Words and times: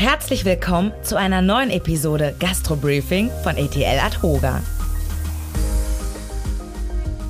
Herzlich 0.00 0.44
willkommen 0.44 0.92
zu 1.02 1.16
einer 1.16 1.42
neuen 1.42 1.70
Episode 1.70 2.32
Gastro 2.38 2.76
Briefing 2.76 3.30
von 3.42 3.56
ETL 3.56 3.98
Adhoga. 3.98 4.62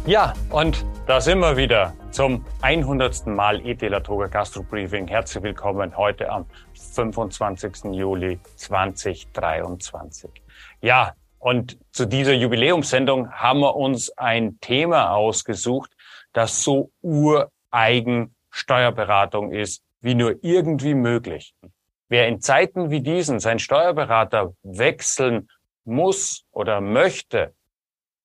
Ja, 0.05 0.35
und 0.51 0.85
da 1.07 1.19
sind 1.19 1.39
wir 1.39 1.57
wieder 1.57 1.95
zum 2.11 2.45
100. 2.61 3.27
Mal 3.27 3.67
ETL 3.67 3.95
Adhoga 3.95 4.27
Gastro 4.27 4.63
Briefing. 4.65 5.09
Herzlich 5.09 5.43
willkommen 5.45 5.97
heute 5.97 6.29
am 6.29 6.45
25. 6.75 7.85
Juli 7.95 8.39
2023. 8.57 10.31
Ja, 10.83 11.15
und 11.39 11.79
zu 11.91 12.05
dieser 12.05 12.35
Jubiläumssendung 12.35 13.33
haben 13.33 13.61
wir 13.61 13.77
uns 13.77 14.11
ein 14.19 14.61
Thema 14.61 15.15
ausgesucht, 15.15 15.91
das 16.35 16.63
so 16.63 16.91
ureigen 17.01 18.35
Steuerberatung 18.51 19.53
ist, 19.53 19.81
wie 20.03 20.15
nur 20.15 20.35
irgendwie 20.43 20.93
möglich. 20.93 21.55
Wer 22.09 22.29
in 22.29 22.41
Zeiten 22.41 22.91
wie 22.91 23.03
diesen 23.03 23.39
sein 23.39 23.59
Steuerberater 23.59 24.55
wechseln 24.63 25.49
muss 25.85 26.45
oder 26.53 26.81
möchte, 26.81 27.55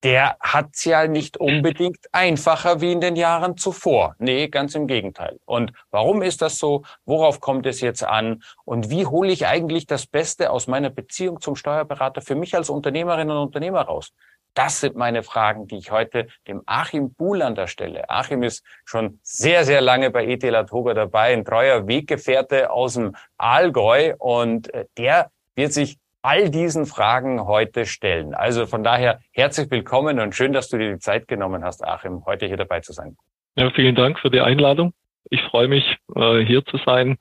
der 0.03 0.35
hat's 0.41 0.83
ja 0.83 1.07
nicht 1.07 1.37
unbedingt 1.37 2.07
einfacher 2.11 2.81
wie 2.81 2.91
in 2.91 2.99
den 2.99 3.15
Jahren 3.15 3.55
zuvor. 3.55 4.15
Nee, 4.19 4.49
ganz 4.49 4.75
im 4.75 4.85
Gegenteil. 4.85 5.39
Und 5.45 5.71
warum 5.91 6.21
ist 6.21 6.41
das 6.41 6.59
so? 6.59 6.83
Worauf 7.05 7.39
kommt 7.39 7.65
es 7.65 7.79
jetzt 7.79 8.03
an? 8.03 8.43
Und 8.65 8.89
wie 8.89 9.05
hole 9.05 9.31
ich 9.31 9.47
eigentlich 9.47 9.85
das 9.85 10.05
Beste 10.05 10.51
aus 10.51 10.67
meiner 10.67 10.89
Beziehung 10.89 11.39
zum 11.39 11.55
Steuerberater 11.55 12.21
für 12.21 12.35
mich 12.35 12.53
als 12.53 12.69
Unternehmerin 12.69 13.31
und 13.31 13.37
Unternehmer 13.37 13.81
raus? 13.81 14.13
Das 14.53 14.81
sind 14.81 14.95
meine 14.95 15.23
Fragen, 15.23 15.67
die 15.67 15.77
ich 15.77 15.91
heute 15.91 16.27
dem 16.47 16.61
Achim 16.65 17.13
Buhlander 17.13 17.67
stelle. 17.67 18.09
Achim 18.09 18.43
ist 18.43 18.63
schon 18.85 19.19
sehr, 19.23 19.63
sehr 19.63 19.81
lange 19.81 20.11
bei 20.11 20.25
ETL 20.25 20.65
Toga 20.65 20.93
dabei, 20.93 21.33
ein 21.33 21.43
treuer 21.43 21.87
Weggefährte 21.87 22.71
aus 22.71 22.93
dem 22.93 23.15
Allgäu 23.37 24.13
und 24.19 24.71
äh, 24.73 24.85
der 24.97 25.31
wird 25.55 25.73
sich 25.73 25.97
all 26.21 26.49
diesen 26.49 26.85
Fragen 26.85 27.45
heute 27.45 27.85
stellen. 27.85 28.33
Also 28.33 28.65
von 28.65 28.83
daher 28.83 29.19
herzlich 29.31 29.69
willkommen 29.71 30.19
und 30.19 30.35
schön, 30.35 30.53
dass 30.53 30.69
du 30.69 30.77
dir 30.77 30.93
die 30.93 30.99
Zeit 30.99 31.27
genommen 31.27 31.63
hast, 31.63 31.83
Achim, 31.83 32.23
heute 32.25 32.45
hier 32.45 32.57
dabei 32.57 32.79
zu 32.79 32.93
sein. 32.93 33.17
Ja, 33.55 33.71
vielen 33.71 33.95
Dank 33.95 34.19
für 34.19 34.29
die 34.29 34.39
Einladung. 34.39 34.93
Ich 35.29 35.41
freue 35.41 35.67
mich, 35.67 35.97
äh, 36.15 36.39
hier 36.45 36.63
zu 36.65 36.77
sein 36.85 37.17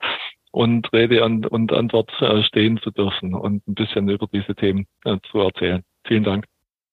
und 0.51 0.91
Rede 0.93 1.23
und 1.23 1.73
Antwort 1.73 2.11
äh, 2.21 2.43
stehen 2.43 2.79
zu 2.81 2.91
dürfen 2.91 3.33
und 3.33 3.67
ein 3.67 3.73
bisschen 3.73 4.07
über 4.07 4.27
diese 4.31 4.53
Themen 4.55 4.85
zu 5.31 5.39
erzählen. 5.39 5.83
Vielen 6.05 6.23
Dank. 6.23 6.45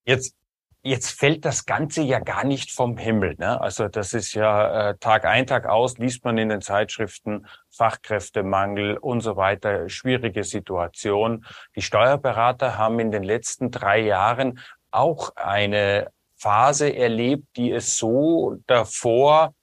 Jetzt, 0.05 0.35
jetzt 0.83 1.11
fällt 1.11 1.45
das 1.45 1.67
Ganze 1.67 2.03
ja 2.03 2.19
gar 2.19 2.45
nicht 2.45 2.73
vom 2.73 2.97
Himmel. 2.97 3.37
Ne? 3.39 3.61
Also 3.61 3.89
das 3.89 4.13
ist 4.13 4.35
ja 4.35 4.91
äh, 4.91 4.97
Tag 4.99 5.25
ein, 5.25 5.47
Tag 5.47 5.67
aus, 5.67 5.99
liest 5.99 6.25
man 6.25 6.39
in 6.39 6.49
den 6.49 6.61
Zeitschriften 6.61 7.47
Fachkräftemangel 7.71 8.97
und 8.97 9.21
so 9.21 9.37
weiter, 9.37 9.89
schwierige 9.89 10.45
Situation. 10.45 11.45
Die 11.77 11.83
Steuerberater 11.83 12.79
haben 12.79 12.99
in 13.01 13.11
den 13.11 13.23
letzten 13.23 13.71
drei 13.71 14.01
Jahren 14.01 14.61
auch 14.91 15.37
eine 15.37 16.11
Phase 16.37 16.95
erlebt, 16.95 17.45
die 17.57 17.71
es 17.71 17.97
so 17.97 18.57
davor 18.67 19.55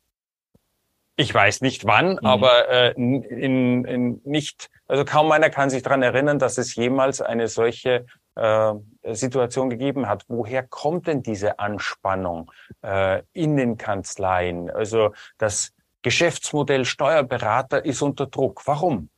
ich 1.18 1.34
weiß 1.34 1.62
nicht 1.62 1.86
wann, 1.86 2.12
mhm. 2.12 2.20
aber 2.26 2.70
äh, 2.70 2.92
in, 2.94 3.84
in 3.86 4.22
nicht, 4.24 4.70
also 4.88 5.04
kaum 5.04 5.32
einer 5.32 5.50
kann 5.50 5.70
sich 5.70 5.82
dran 5.82 6.04
erinnern, 6.04 6.40
dass 6.40 6.58
es 6.60 6.76
jemals 6.76 7.22
eine 7.22 7.48
solche 7.48 8.06
äh, 8.36 8.74
Situation 9.16 9.70
gegeben 9.70 10.08
hat. 10.08 10.24
Woher 10.28 10.64
kommt 10.64 11.08
denn 11.08 11.24
diese 11.24 11.60
Anspannung 11.60 12.52
äh, 12.82 13.22
in 13.34 13.58
den 13.58 13.78
Kanzleien? 13.78 14.70
Also 14.70 15.14
das 15.38 15.74
Geschäftsmodell 16.02 16.86
Steuerberater 16.86 17.84
ist 17.84 18.02
unter 18.02 18.28
Druck. 18.28 18.62
Warum? 18.66 19.10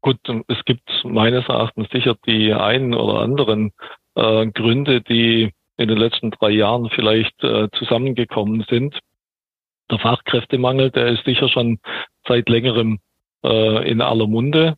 Gut, 0.00 0.18
es 0.48 0.64
gibt 0.64 0.88
meines 1.04 1.48
Erachtens 1.48 1.88
sicher 1.90 2.16
die 2.26 2.52
einen 2.52 2.92
oder 2.92 3.20
anderen 3.20 3.72
äh, 4.16 4.46
Gründe, 4.48 5.00
die 5.00 5.52
in 5.76 5.88
den 5.88 5.96
letzten 5.96 6.30
drei 6.32 6.50
Jahren 6.50 6.90
vielleicht 6.90 7.42
äh, 7.42 7.68
zusammengekommen 7.78 8.64
sind. 8.68 8.98
Der 9.90 9.98
Fachkräftemangel, 9.98 10.90
der 10.90 11.08
ist 11.08 11.24
sicher 11.24 11.48
schon 11.48 11.78
seit 12.26 12.48
längerem 12.48 12.98
äh, 13.44 13.88
in 13.88 14.00
aller 14.00 14.26
Munde 14.26 14.76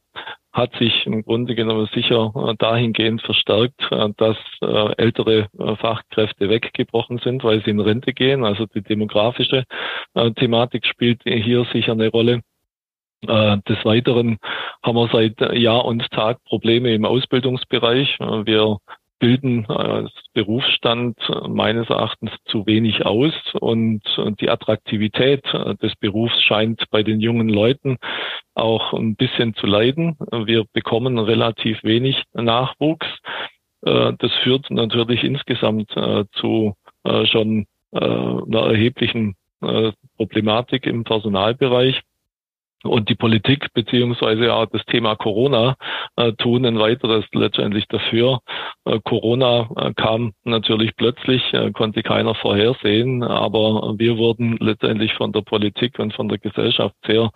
hat 0.54 0.72
sich 0.76 1.04
im 1.04 1.22
Grunde 1.22 1.56
genommen 1.56 1.88
sicher 1.92 2.32
äh, 2.36 2.54
dahingehend 2.56 3.20
verstärkt, 3.22 3.80
äh, 3.90 4.08
dass 4.16 4.36
äh, 4.62 4.94
ältere 4.96 5.48
Fachkräfte 5.80 6.48
weggebrochen 6.48 7.18
sind, 7.18 7.42
weil 7.42 7.62
sie 7.64 7.70
in 7.70 7.80
Rente 7.80 8.12
gehen. 8.12 8.44
Also 8.44 8.66
die 8.66 8.82
demografische 8.82 9.64
Thematik 10.36 10.86
spielt 10.86 11.22
hier 11.24 11.64
sicher 11.72 11.92
eine 11.92 12.08
Rolle. 12.08 12.40
Des 13.22 13.84
Weiteren 13.84 14.38
haben 14.82 14.96
wir 14.96 15.08
seit 15.10 15.40
Jahr 15.56 15.84
und 15.84 16.08
Tag 16.10 16.44
Probleme 16.44 16.94
im 16.94 17.04
Ausbildungsbereich. 17.04 18.18
Wir 18.18 18.78
bilden 19.24 19.64
als 19.70 20.12
Berufsstand 20.34 21.16
meines 21.48 21.88
Erachtens 21.88 22.30
zu 22.44 22.66
wenig 22.66 23.06
aus 23.06 23.32
und 23.58 24.02
die 24.38 24.50
Attraktivität 24.50 25.42
des 25.82 25.96
Berufs 25.96 26.38
scheint 26.42 26.84
bei 26.90 27.02
den 27.02 27.20
jungen 27.20 27.48
Leuten 27.48 27.96
auch 28.54 28.92
ein 28.92 29.16
bisschen 29.16 29.54
zu 29.54 29.66
leiden. 29.66 30.18
Wir 30.30 30.64
bekommen 30.74 31.18
relativ 31.18 31.82
wenig 31.84 32.22
Nachwuchs. 32.34 33.06
Das 33.80 34.32
führt 34.42 34.70
natürlich 34.70 35.24
insgesamt 35.24 35.96
äh, 35.96 36.24
zu 36.32 36.74
äh, 37.04 37.24
schon 37.24 37.66
äh, 37.92 37.98
einer 37.98 38.66
erheblichen 38.66 39.36
Problematik 40.18 40.84
im 40.84 41.04
Personalbereich. 41.04 42.02
Und 42.84 43.08
die 43.08 43.14
Politik 43.14 43.72
beziehungsweise 43.72 44.52
auch 44.52 44.66
das 44.66 44.84
Thema 44.84 45.16
Corona 45.16 45.76
äh, 46.16 46.32
tun 46.32 46.66
ein 46.66 46.78
weiteres 46.78 47.24
letztendlich 47.32 47.86
dafür. 47.88 48.40
Äh, 48.84 49.00
Corona 49.04 49.70
äh, 49.76 49.94
kam 49.94 50.32
natürlich 50.44 50.94
plötzlich, 50.94 51.42
äh, 51.54 51.72
konnte 51.72 52.02
keiner 52.02 52.34
vorhersehen, 52.34 53.22
aber 53.22 53.94
wir 53.96 54.18
wurden 54.18 54.58
letztendlich 54.58 55.14
von 55.14 55.32
der 55.32 55.40
Politik 55.40 55.98
und 55.98 56.12
von 56.12 56.28
der 56.28 56.38
Gesellschaft 56.38 56.94
sehr 57.06 57.30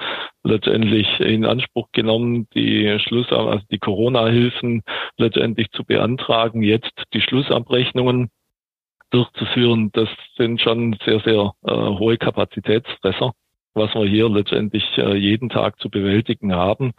letztendlich 0.44 1.08
in 1.20 1.46
Anspruch 1.46 1.88
genommen, 1.92 2.46
die 2.54 2.98
Schluss, 3.00 3.32
also 3.32 3.64
die 3.70 3.78
Corona-Hilfen 3.78 4.82
letztendlich 5.16 5.70
zu 5.70 5.84
beantragen, 5.84 6.62
jetzt 6.62 6.92
die 7.14 7.22
Schlussabrechnungen 7.22 8.28
durchzuführen. 9.10 9.90
Das 9.92 10.08
sind 10.36 10.60
schon 10.60 10.96
sehr, 11.04 11.20
sehr 11.20 11.52
äh, 11.64 11.72
hohe 11.72 12.18
Kapazitätsfresser 12.18 13.32
was 13.78 13.94
wir 13.94 14.06
hier 14.06 14.28
letztendlich 14.28 14.84
äh, 14.98 15.16
jeden 15.16 15.48
Tag 15.48 15.80
zu 15.80 15.88
bewältigen 15.88 16.54
haben. 16.54 16.92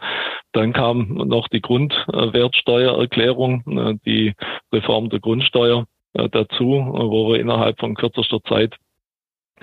Dann 0.52 0.72
kam 0.72 1.14
noch 1.14 1.46
die 1.48 1.60
Grundwertsteuererklärung, 1.60 3.78
äh, 3.78 3.94
die 4.04 4.34
Reform 4.72 5.10
der 5.10 5.20
Grundsteuer 5.20 5.86
äh, 6.14 6.28
dazu, 6.28 6.64
wo 6.64 7.32
wir 7.32 7.40
innerhalb 7.40 7.78
von 7.78 7.94
kürzester 7.94 8.42
Zeit 8.42 8.74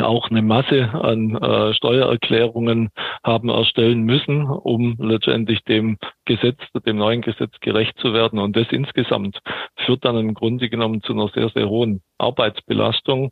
auch 0.03 0.29
eine 0.29 0.41
Masse 0.41 0.89
an 0.93 1.35
äh, 1.35 1.73
Steuererklärungen 1.73 2.89
haben 3.23 3.49
erstellen 3.49 4.03
müssen, 4.03 4.45
um 4.45 4.95
letztendlich 4.99 5.63
dem 5.63 5.97
Gesetz, 6.25 6.59
dem 6.85 6.97
neuen 6.97 7.21
Gesetz 7.21 7.51
gerecht 7.61 7.97
zu 7.99 8.13
werden. 8.13 8.39
Und 8.39 8.55
das 8.55 8.67
insgesamt 8.71 9.39
führt 9.75 10.05
dann 10.05 10.17
im 10.17 10.33
Grunde 10.33 10.69
genommen 10.69 11.01
zu 11.01 11.13
einer 11.13 11.29
sehr, 11.29 11.49
sehr 11.49 11.67
hohen 11.67 12.01
Arbeitsbelastung 12.17 13.31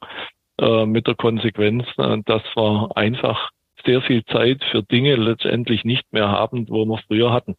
äh, 0.60 0.86
mit 0.86 1.08
der 1.08 1.16
Konsequenz, 1.16 1.86
äh, 1.98 2.18
dass 2.26 2.44
wir 2.56 2.90
einfach 2.96 3.52
sehr 3.86 4.02
viel 4.02 4.24
Zeit 4.26 4.64
für 4.72 4.84
Dinge 4.84 5.16
letztendlich 5.16 5.84
nicht 5.84 6.12
mehr 6.12 6.30
haben, 6.30 6.68
wo 6.70 6.86
wir 6.86 7.00
früher 7.08 7.32
hatten. 7.32 7.56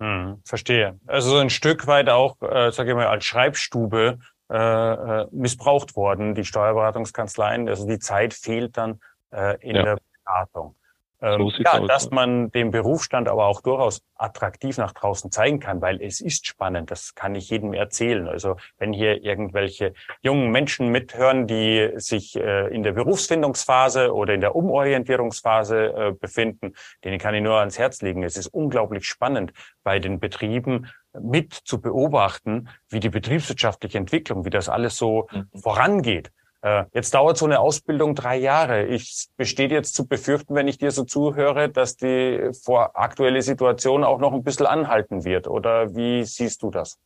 Hm, 0.00 0.40
verstehe. 0.44 0.98
Also 1.06 1.30
so 1.30 1.36
ein 1.38 1.50
Stück 1.50 1.86
weit 1.86 2.08
auch, 2.08 2.40
äh, 2.40 2.70
sage 2.72 2.90
ich 2.90 2.96
mal, 2.96 3.06
als 3.06 3.24
Schreibstube 3.24 4.18
äh, 4.50 4.56
äh, 4.56 5.26
missbraucht 5.30 5.94
worden, 5.94 6.34
die 6.34 6.44
Steuerberatungskanzleien. 6.44 7.68
Also 7.68 7.86
die 7.86 7.98
Zeit 7.98 8.34
fehlt 8.34 8.76
dann 8.76 9.00
äh, 9.30 9.56
in 9.60 9.76
ja. 9.76 9.82
der 9.82 9.98
Beratung. 10.24 10.74
Ähm, 11.22 11.50
so 11.50 11.62
ja, 11.62 11.80
dass 11.80 12.10
man 12.10 12.50
den 12.50 12.70
Berufsstand 12.70 13.28
aber 13.28 13.46
auch 13.46 13.60
durchaus 13.60 14.02
attraktiv 14.14 14.78
nach 14.78 14.92
draußen 14.92 15.30
zeigen 15.30 15.60
kann, 15.60 15.80
weil 15.80 16.00
es 16.00 16.20
ist 16.20 16.46
spannend. 16.46 16.90
Das 16.90 17.14
kann 17.14 17.34
ich 17.34 17.50
jedem 17.50 17.72
erzählen. 17.72 18.28
Also 18.28 18.56
wenn 18.78 18.92
hier 18.92 19.22
irgendwelche 19.22 19.92
jungen 20.22 20.50
Menschen 20.50 20.88
mithören, 20.88 21.46
die 21.46 21.90
sich 21.96 22.36
äh, 22.36 22.68
in 22.74 22.82
der 22.82 22.92
Berufsfindungsphase 22.92 24.14
oder 24.14 24.34
in 24.34 24.40
der 24.40 24.56
Umorientierungsphase 24.56 25.94
äh, 25.94 26.12
befinden, 26.12 26.74
denen 27.04 27.18
kann 27.18 27.34
ich 27.34 27.42
nur 27.42 27.58
ans 27.58 27.78
Herz 27.78 28.00
legen. 28.02 28.22
Es 28.22 28.36
ist 28.36 28.48
unglaublich 28.48 29.04
spannend 29.04 29.52
bei 29.82 29.98
den 29.98 30.20
Betrieben 30.20 30.88
mit 31.18 31.52
zu 31.52 31.80
beobachten, 31.80 32.68
wie 32.88 33.00
die 33.00 33.08
betriebswirtschaftliche 33.08 33.98
Entwicklung, 33.98 34.44
wie 34.44 34.50
das 34.50 34.68
alles 34.68 34.96
so 34.96 35.28
mhm. 35.32 35.48
vorangeht. 35.60 36.30
Äh, 36.62 36.84
jetzt 36.92 37.14
dauert 37.14 37.38
so 37.38 37.46
eine 37.46 37.60
Ausbildung 37.60 38.14
drei 38.14 38.36
Jahre. 38.36 38.86
Ich 38.86 39.28
besteht 39.36 39.70
jetzt 39.70 39.94
zu 39.94 40.06
befürchten, 40.06 40.54
wenn 40.54 40.68
ich 40.68 40.78
dir 40.78 40.90
so 40.90 41.04
zuhöre, 41.04 41.68
dass 41.70 41.96
die 41.96 42.50
vor 42.64 42.90
aktuelle 42.94 43.42
Situation 43.42 44.04
auch 44.04 44.18
noch 44.18 44.32
ein 44.32 44.42
bisschen 44.42 44.66
anhalten 44.66 45.24
wird. 45.24 45.48
Oder 45.48 45.94
wie 45.94 46.24
siehst 46.24 46.62
du 46.62 46.70
das? 46.70 46.98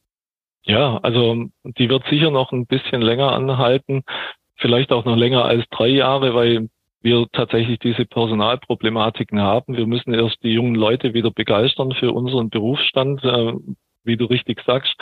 Ja, 0.64 0.98
also 1.02 1.44
die 1.62 1.88
wird 1.88 2.04
sicher 2.08 2.30
noch 2.30 2.50
ein 2.52 2.66
bisschen 2.66 3.02
länger 3.02 3.32
anhalten, 3.32 4.02
vielleicht 4.56 4.92
auch 4.92 5.04
noch 5.04 5.16
länger 5.16 5.44
als 5.44 5.64
drei 5.70 5.88
Jahre, 5.88 6.34
weil 6.34 6.68
wir 7.02 7.26
tatsächlich 7.32 7.78
diese 7.80 8.06
Personalproblematiken 8.06 9.40
haben. 9.40 9.76
Wir 9.76 9.86
müssen 9.86 10.14
erst 10.14 10.42
die 10.42 10.54
jungen 10.54 10.74
Leute 10.74 11.12
wieder 11.12 11.30
begeistern 11.30 11.92
für 11.92 12.12
unseren 12.12 12.48
Berufsstand. 12.48 13.22
Wie 14.04 14.16
du 14.16 14.26
richtig 14.26 14.60
sagst, 14.66 14.94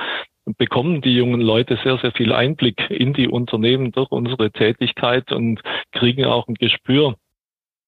bekommen 0.58 1.00
die 1.00 1.14
jungen 1.14 1.40
Leute 1.40 1.78
sehr, 1.84 1.98
sehr 1.98 2.12
viel 2.12 2.32
Einblick 2.32 2.90
in 2.90 3.12
die 3.12 3.28
Unternehmen 3.28 3.92
durch 3.92 4.10
unsere 4.10 4.50
Tätigkeit 4.50 5.30
und 5.32 5.60
kriegen 5.92 6.24
auch 6.24 6.48
ein 6.48 6.54
Gespür 6.54 7.16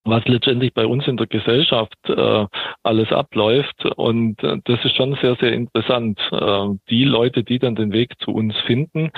was 0.04 0.24
letztendlich 0.26 0.74
bei 0.74 0.86
uns 0.86 1.06
in 1.08 1.16
der 1.16 1.26
Gesellschaft 1.26 1.96
äh, 2.08 2.46
alles 2.82 3.10
abläuft. 3.10 3.84
Und 3.96 4.42
äh, 4.44 4.58
das 4.64 4.84
ist 4.84 4.96
schon 4.96 5.16
sehr, 5.20 5.34
sehr 5.36 5.52
interessant. 5.52 6.20
Äh, 6.30 6.68
die 6.90 7.04
Leute, 7.04 7.42
die 7.42 7.58
dann 7.58 7.74
den 7.74 7.92
Weg 7.92 8.12
zu 8.20 8.32
uns 8.32 8.54
finden 8.66 9.10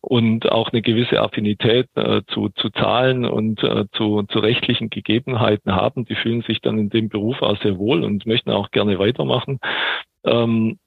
und 0.00 0.50
auch 0.52 0.70
eine 0.70 0.82
gewisse 0.82 1.20
Affinität 1.20 1.88
äh, 1.94 2.22
zu, 2.28 2.50
zu 2.50 2.68
Zahlen 2.70 3.24
und 3.24 3.62
äh, 3.62 3.86
zu, 3.92 4.24
zu 4.24 4.38
rechtlichen 4.38 4.90
Gegebenheiten 4.90 5.74
haben, 5.74 6.04
die 6.04 6.14
fühlen 6.14 6.42
sich 6.42 6.60
dann 6.60 6.78
in 6.78 6.90
dem 6.90 7.08
Beruf 7.08 7.40
auch 7.40 7.60
sehr 7.62 7.78
wohl 7.78 8.04
und 8.04 8.26
möchten 8.26 8.50
auch 8.50 8.70
gerne 8.70 8.98
weitermachen. 8.98 9.60
Ähm, 10.24 10.78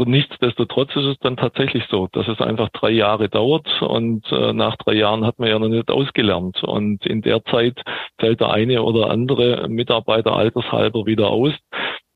und 0.00 0.08
nichtsdestotrotz 0.08 0.96
ist 0.96 1.04
es 1.04 1.18
dann 1.18 1.36
tatsächlich 1.36 1.84
so, 1.90 2.08
dass 2.12 2.26
es 2.26 2.40
einfach 2.40 2.70
drei 2.70 2.88
Jahre 2.88 3.28
dauert 3.28 3.68
und 3.82 4.24
äh, 4.32 4.54
nach 4.54 4.76
drei 4.76 4.94
Jahren 4.94 5.26
hat 5.26 5.38
man 5.38 5.50
ja 5.50 5.58
noch 5.58 5.68
nicht 5.68 5.90
ausgelernt. 5.90 6.64
Und 6.64 7.04
in 7.04 7.20
der 7.20 7.44
Zeit 7.44 7.82
fällt 8.18 8.40
der 8.40 8.48
eine 8.48 8.82
oder 8.82 9.10
andere 9.10 9.68
Mitarbeiter 9.68 10.34
altershalber 10.34 11.04
wieder 11.04 11.28
aus. 11.28 11.52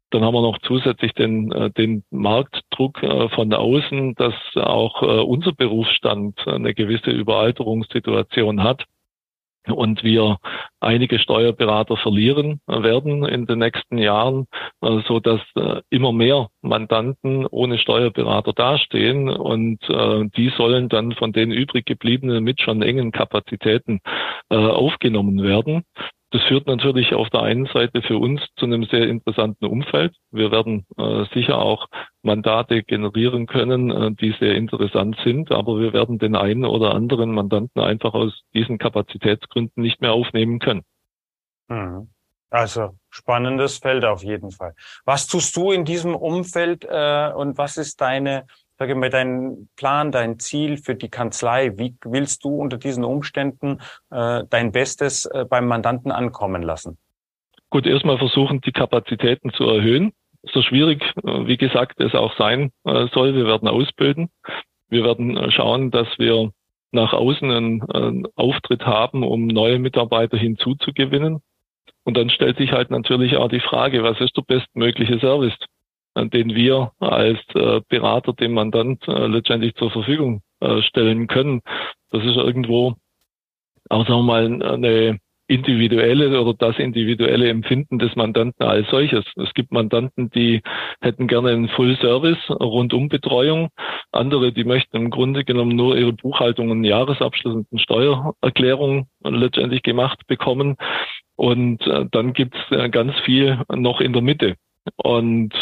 Dann 0.09 0.25
haben 0.25 0.33
wir 0.33 0.41
noch 0.41 0.57
zusätzlich 0.61 1.13
den, 1.13 1.53
äh, 1.53 1.71
den 1.73 2.05
Marktdruck 2.11 3.03
äh, 3.03 3.29
von 3.29 3.53
außen, 3.53 4.15
dass 4.15 4.35
auch 4.55 5.03
äh, 5.03 5.21
unser 5.21 5.53
Berufsstand 5.53 6.39
eine 6.47 6.73
gewisse 6.73 7.11
Überalterungssituation 7.11 8.63
hat 8.63 8.87
und 9.69 10.05
wir 10.05 10.39
einige 10.81 11.19
Steuerberater 11.19 11.97
verlieren 11.97 12.61
werden 12.67 13.25
in 13.25 13.47
den 13.47 13.59
nächsten 13.59 13.99
Jahren, 13.99 14.47
äh, 14.83 15.01
so 15.07 15.21
dass 15.21 15.41
äh, 15.57 15.81
immer 15.91 16.13
mehr 16.13 16.49
Mandanten 16.63 17.47
ohne 17.47 17.79
Steuerberater 17.79 18.53
dastehen 18.53 19.29
und 19.29 19.79
äh, 19.89 20.25
die 20.37 20.51
sollen 20.57 20.89
dann 20.89 21.13
von 21.13 21.33
den 21.33 21.51
übrig 21.51 21.87
gebliebenen 21.87 22.45
mit 22.45 22.61
schon 22.61 22.83
engen 22.83 23.13
Kapazitäten 23.13 24.01
aufgenommen 24.49 25.43
werden. 25.43 25.85
Das 26.35 26.43
führt 26.49 26.67
natürlich 26.67 27.15
auf 27.15 27.31
der 27.31 27.43
einen 27.43 27.67
Seite 27.67 28.03
für 28.03 28.19
uns 28.19 28.41
zu 28.57 28.67
einem 28.67 28.83
sehr 28.87 29.07
interessanten 29.07 29.67
Umfeld. 29.67 30.17
Wir 30.33 30.51
werden 30.51 30.85
äh, 30.99 31.27
sicher 31.33 31.59
auch 31.59 31.87
Mandate 32.23 32.83
generieren 32.83 33.47
können, 33.47 33.93
äh, 33.93 34.11
die 34.11 34.35
sehr 34.41 34.57
interessant 34.57 35.17
sind, 35.23 35.53
aber 35.53 35.79
wir 35.79 35.93
werden 35.93 36.19
den 36.19 36.35
einen 36.35 36.65
oder 36.65 36.93
anderen 36.93 37.31
Mandanten 37.31 37.81
einfach 37.81 38.15
aus 38.15 38.43
diesen 38.53 38.79
Kapazitätsgründen 38.79 39.81
nicht 39.81 40.01
mehr 40.01 40.13
aufnehmen 40.13 40.59
können. 40.59 40.83
Mhm. 41.69 42.09
Also 42.51 42.97
spannendes 43.11 43.79
Feld 43.79 44.05
auf 44.05 44.25
jeden 44.25 44.51
Fall. 44.51 44.75
Was 45.05 45.29
tust 45.29 45.57
du 45.57 45.71
in 45.71 45.85
diesem 45.85 46.17
Umfeld 46.17 46.85
äh, 46.85 47.31
und 47.33 47.59
was 47.59 47.77
ist 47.77 48.01
deine 48.01 48.49
sage 48.79 48.95
mal, 48.95 49.11
dein 49.11 49.69
Plan, 49.77 50.13
dein 50.13 50.39
Ziel 50.39 50.77
für 50.79 50.95
die 50.95 51.09
Kanzlei? 51.09 51.73
Wie 51.77 51.97
willst 52.05 52.45
du 52.45 52.57
unter 52.57 52.79
diesen 52.79 53.05
Umständen 53.05 53.81
äh, 54.11 54.45
dein 54.49 54.73
Bestes 54.73 55.27
äh, 55.27 55.45
beim 55.49 55.67
Mandanten 55.67 56.11
ankommen 56.11 56.63
lassen? 56.63 56.99
Gut, 57.71 57.87
erstmal 57.87 58.19
versuchen, 58.19 58.61
die 58.61 58.73
Kapazitäten 58.73 59.53
zu 59.53 59.65
erhöhen. 59.65 60.13
So 60.53 60.63
schwierig, 60.63 61.03
äh, 61.25 61.47
wie 61.47 61.57
gesagt, 61.57 62.01
es 62.01 62.15
auch 62.15 62.37
sein 62.37 62.71
äh, 62.85 63.07
soll. 63.13 63.35
Wir 63.35 63.47
werden 63.47 63.69
ausbilden. 63.69 64.29
Wir 64.89 65.05
werden 65.05 65.37
äh, 65.37 65.51
schauen, 65.51 65.91
dass 65.91 66.09
wir 66.19 66.53
nach 66.93 67.13
außen 67.13 67.51
einen, 67.51 67.83
einen 67.91 68.27
Auftritt 68.37 68.87
haben, 68.87 69.25
um 69.25 69.47
neue 69.47 69.79
Mitarbeiter 69.79 70.37
hinzuzugewinnen. 70.37 71.41
Und 72.05 72.17
dann 72.17 72.31
stellt 72.31 72.59
sich 72.59 72.73
halt 72.73 72.91
natürlich 72.91 73.37
auch 73.37 73.49
die 73.49 73.61
Frage, 73.61 74.03
was 74.03 74.21
ist 74.21 74.37
der 74.37 74.43
bestmögliche 74.43 75.19
Service? 75.19 75.57
Den 76.17 76.55
wir 76.55 76.93
als 77.01 77.39
äh, 77.55 77.81
Berater 77.89 78.33
dem 78.33 78.55
Mandant 78.55 79.07
äh, 79.09 79.27
letztendlich 79.27 79.75
zur 79.75 79.91
Verfügung 79.91 80.43
äh, 80.61 80.81
stellen 80.83 81.27
können. 81.27 81.61
Das 82.11 82.25
ist 82.25 82.37
irgendwo 82.37 82.95
auch 83.91 84.07
sagen 84.07 84.21
wir 84.21 84.23
mal 84.23 84.63
eine 84.63 85.19
individuelle 85.47 86.41
oder 86.41 86.55
das 86.55 86.79
individuelle 86.79 87.51
Empfinden 87.51 87.99
des 87.99 88.17
Mandanten 88.17 88.65
als 88.65 88.89
solches. 88.89 89.25
Es 89.37 89.53
gibt 89.53 89.73
Mandanten, 89.73 90.31
die 90.31 90.63
hätten 91.03 91.27
gerne 91.27 91.51
einen 91.51 91.69
Full 91.69 91.99
Service 91.99 92.39
rundum 92.49 93.11
Betreuung. 93.11 93.69
Andere, 94.11 94.53
die 94.53 94.65
möchten 94.65 94.97
im 94.97 95.11
Grunde 95.11 95.45
genommen 95.45 95.77
nur 95.77 95.99
ihre 95.99 96.15
Buchhaltung 96.15 96.71
und 96.71 96.85
Jahresabschluss 96.85 97.67
und 97.71 97.81
Steuererklärung 97.81 99.07
letztendlich 99.23 99.83
gemacht 99.83 100.27
bekommen. 100.27 100.77
Und 101.37 101.81
dann 102.13 102.33
gibt 102.33 102.57
es 102.57 102.91
ganz 102.91 103.13
viel 103.21 103.61
noch 103.69 104.01
in 104.01 104.15
der 104.15 104.23
Mitte. 104.23 104.55
Und 104.97 105.53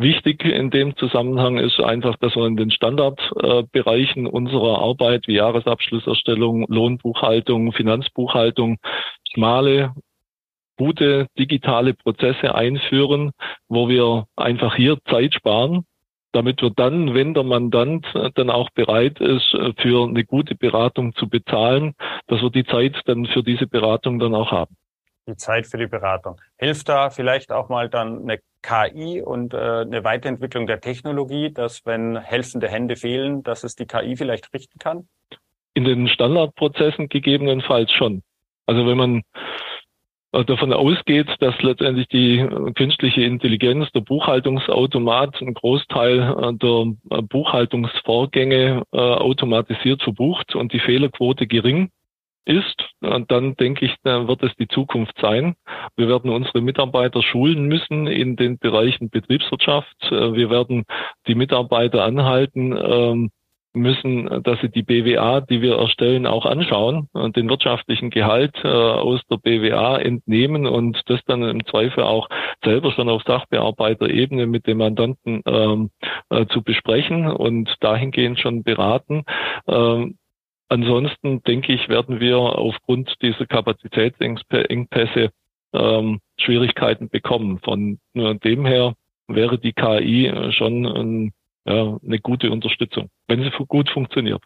Wichtig 0.00 0.46
in 0.46 0.70
dem 0.70 0.96
Zusammenhang 0.96 1.58
ist 1.58 1.78
einfach, 1.78 2.16
dass 2.16 2.34
wir 2.34 2.46
in 2.46 2.56
den 2.56 2.70
Standardbereichen 2.70 4.26
unserer 4.26 4.80
Arbeit 4.80 5.28
wie 5.28 5.34
Jahresabschlusserstellung, 5.34 6.64
Lohnbuchhaltung, 6.68 7.72
Finanzbuchhaltung 7.72 8.78
schmale, 9.30 9.92
gute 10.78 11.26
digitale 11.38 11.92
Prozesse 11.92 12.54
einführen, 12.54 13.32
wo 13.68 13.90
wir 13.90 14.24
einfach 14.36 14.74
hier 14.74 14.96
Zeit 15.10 15.34
sparen, 15.34 15.84
damit 16.32 16.62
wir 16.62 16.70
dann, 16.70 17.12
wenn 17.12 17.34
der 17.34 17.44
Mandant 17.44 18.06
dann 18.36 18.48
auch 18.48 18.70
bereit 18.70 19.20
ist, 19.20 19.54
für 19.76 20.08
eine 20.08 20.24
gute 20.24 20.54
Beratung 20.54 21.14
zu 21.14 21.28
bezahlen, 21.28 21.92
dass 22.26 22.40
wir 22.40 22.48
die 22.48 22.64
Zeit 22.64 22.98
dann 23.04 23.26
für 23.26 23.42
diese 23.42 23.66
Beratung 23.66 24.18
dann 24.18 24.34
auch 24.34 24.50
haben 24.50 24.74
die 25.26 25.36
Zeit 25.36 25.66
für 25.66 25.78
die 25.78 25.86
Beratung. 25.86 26.40
Hilft 26.58 26.88
da 26.88 27.10
vielleicht 27.10 27.52
auch 27.52 27.68
mal 27.68 27.88
dann 27.88 28.22
eine 28.22 28.40
KI 28.62 29.22
und 29.22 29.54
äh, 29.54 29.56
eine 29.56 30.04
Weiterentwicklung 30.04 30.66
der 30.66 30.80
Technologie, 30.80 31.52
dass 31.52 31.84
wenn 31.86 32.16
helfende 32.16 32.68
Hände 32.68 32.96
fehlen, 32.96 33.42
dass 33.42 33.64
es 33.64 33.74
die 33.74 33.86
KI 33.86 34.16
vielleicht 34.16 34.52
richten 34.52 34.78
kann? 34.78 35.08
In 35.74 35.84
den 35.84 36.08
Standardprozessen 36.08 37.08
gegebenenfalls 37.08 37.92
schon. 37.92 38.22
Also 38.66 38.86
wenn 38.86 38.96
man 38.96 39.22
äh, 40.32 40.44
davon 40.44 40.72
ausgeht, 40.72 41.26
dass 41.40 41.60
letztendlich 41.62 42.06
die 42.08 42.38
äh, 42.38 42.72
künstliche 42.72 43.22
Intelligenz, 43.22 43.90
der 43.92 44.00
Buchhaltungsautomat, 44.00 45.40
einen 45.40 45.54
Großteil 45.54 46.20
äh, 46.20 46.52
der 46.54 47.22
Buchhaltungsvorgänge 47.22 48.82
automatisiert 48.92 50.02
verbucht 50.02 50.54
und 50.54 50.72
die 50.72 50.80
Fehlerquote 50.80 51.46
gering 51.46 51.90
ist, 52.44 52.82
dann 53.00 53.54
denke 53.56 53.84
ich, 53.84 53.94
dann 54.02 54.28
wird 54.28 54.42
es 54.42 54.54
die 54.56 54.68
Zukunft 54.68 55.14
sein. 55.20 55.54
Wir 55.96 56.08
werden 56.08 56.30
unsere 56.30 56.60
Mitarbeiter 56.60 57.22
schulen 57.22 57.66
müssen 57.66 58.06
in 58.06 58.36
den 58.36 58.58
Bereichen 58.58 59.10
Betriebswirtschaft. 59.10 59.96
Äh, 60.10 60.34
wir 60.34 60.50
werden 60.50 60.84
die 61.26 61.34
Mitarbeiter 61.34 62.04
anhalten 62.04 62.76
ähm, 62.76 63.30
müssen, 63.72 64.42
dass 64.42 64.60
sie 64.60 64.68
die 64.68 64.82
BWA, 64.82 65.40
die 65.40 65.62
wir 65.62 65.76
erstellen, 65.76 66.26
auch 66.26 66.44
anschauen 66.44 67.08
und 67.12 67.36
den 67.36 67.48
wirtschaftlichen 67.48 68.10
Gehalt 68.10 68.56
äh, 68.64 68.68
aus 68.68 69.20
der 69.30 69.36
BWA 69.36 69.98
entnehmen 69.98 70.66
und 70.66 71.00
das 71.06 71.20
dann 71.26 71.42
im 71.42 71.64
Zweifel 71.66 72.02
auch 72.02 72.28
selber 72.64 72.90
schon 72.92 73.08
auf 73.08 73.22
Sachbearbeiterebene 73.22 74.46
mit 74.46 74.66
dem 74.66 74.78
Mandanten 74.78 75.42
ähm, 75.46 75.90
äh, 76.30 76.46
zu 76.46 76.62
besprechen 76.62 77.28
und 77.28 77.72
dahingehend 77.80 78.40
schon 78.40 78.62
beraten. 78.64 79.24
Ansonsten 80.70 81.42
denke 81.42 81.72
ich, 81.72 81.88
werden 81.88 82.20
wir 82.20 82.38
aufgrund 82.38 83.20
dieser 83.22 83.44
Kapazitätsengpässe 83.44 85.32
ähm, 85.72 86.20
Schwierigkeiten 86.38 87.08
bekommen. 87.08 87.58
Von 87.58 87.98
nur 88.12 88.36
dem 88.36 88.64
her 88.64 88.94
wäre 89.26 89.58
die 89.58 89.72
KI 89.72 90.52
schon 90.52 90.86
ein, 90.86 91.32
ja, 91.64 91.98
eine 92.04 92.20
gute 92.20 92.52
Unterstützung, 92.52 93.10
wenn 93.26 93.42
sie 93.42 93.50
gut 93.66 93.90
funktioniert. 93.90 94.42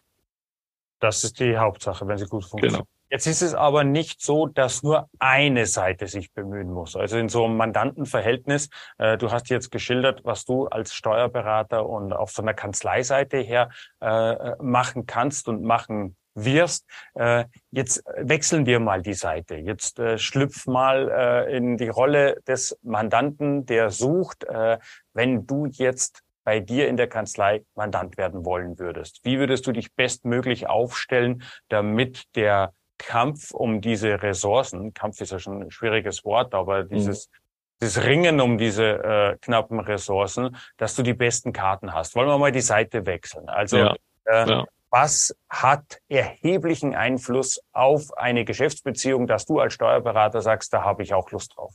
Das 0.99 1.23
ist 1.23 1.39
die 1.39 1.55
Hauptsache, 1.55 2.07
wenn 2.07 2.17
sie 2.17 2.25
gut 2.25 2.43
funktioniert. 2.43 2.79
Genau. 2.79 2.94
Jetzt 3.15 3.27
ist 3.27 3.41
es 3.41 3.53
aber 3.55 3.85
nicht 3.85 4.21
so, 4.21 4.45
dass 4.45 4.83
nur 4.83 5.09
eine 5.19 5.67
Seite 5.67 6.07
sich 6.07 6.33
bemühen 6.33 6.69
muss. 6.69 6.97
Also 6.97 7.17
in 7.17 7.29
so 7.29 7.45
einem 7.45 7.55
Mandantenverhältnis, 7.55 8.67
äh, 8.97 9.17
du 9.17 9.31
hast 9.31 9.49
jetzt 9.49 9.71
geschildert, 9.71 10.25
was 10.25 10.43
du 10.43 10.67
als 10.67 10.93
Steuerberater 10.93 11.87
und 11.87 12.11
auf 12.11 12.31
so 12.31 12.41
einer 12.41 12.53
Kanzleiseite 12.53 13.37
her 13.37 13.69
äh, 14.01 14.61
machen 14.61 15.05
kannst 15.05 15.47
und 15.47 15.63
machen 15.63 16.17
wirst. 16.33 16.89
Äh, 17.13 17.45
jetzt 17.71 18.03
wechseln 18.17 18.65
wir 18.65 18.81
mal 18.81 19.01
die 19.01 19.13
Seite. 19.13 19.55
Jetzt 19.55 19.97
äh, 19.97 20.17
schlüpf 20.17 20.67
mal 20.67 21.09
äh, 21.09 21.55
in 21.55 21.77
die 21.77 21.87
Rolle 21.87 22.41
des 22.45 22.77
Mandanten, 22.83 23.65
der 23.65 23.91
sucht, 23.91 24.43
äh, 24.43 24.77
wenn 25.13 25.47
du 25.47 25.67
jetzt 25.67 26.19
bei 26.43 26.59
dir 26.59 26.89
in 26.89 26.97
der 26.97 27.07
Kanzlei 27.07 27.63
Mandant 27.75 28.17
werden 28.17 28.43
wollen 28.43 28.77
würdest. 28.77 29.21
Wie 29.23 29.39
würdest 29.39 29.65
du 29.67 29.71
dich 29.71 29.95
bestmöglich 29.95 30.67
aufstellen, 30.67 31.43
damit 31.69 32.25
der 32.35 32.73
Kampf 32.97 33.51
um 33.51 33.81
diese 33.81 34.21
Ressourcen, 34.21 34.93
Kampf 34.93 35.21
ist 35.21 35.31
ja 35.31 35.39
schon 35.39 35.63
ein 35.63 35.71
schwieriges 35.71 36.23
Wort, 36.25 36.53
aber 36.53 36.83
mhm. 36.83 36.89
dieses, 36.89 37.27
mhm. 37.27 37.33
dieses 37.81 38.03
Ringen 38.03 38.41
um 38.41 38.57
diese 38.57 38.85
äh, 38.85 39.37
knappen 39.41 39.79
Ressourcen, 39.79 40.55
dass 40.77 40.95
du 40.95 41.03
die 41.03 41.13
besten 41.13 41.53
Karten 41.53 41.93
hast. 41.93 42.15
Wollen 42.15 42.27
wir 42.27 42.37
mal 42.37 42.51
die 42.51 42.61
Seite 42.61 43.05
wechseln? 43.05 43.49
Also 43.49 43.77
ja, 43.77 43.95
äh, 44.25 44.49
ja. 44.49 44.65
was 44.89 45.35
hat 45.49 45.99
erheblichen 46.07 46.95
Einfluss 46.95 47.61
auf 47.73 48.17
eine 48.17 48.45
Geschäftsbeziehung, 48.45 49.27
dass 49.27 49.45
du 49.45 49.59
als 49.59 49.73
Steuerberater 49.73 50.41
sagst, 50.41 50.73
da 50.73 50.83
habe 50.83 51.03
ich 51.03 51.13
auch 51.13 51.31
Lust 51.31 51.55
drauf? 51.55 51.73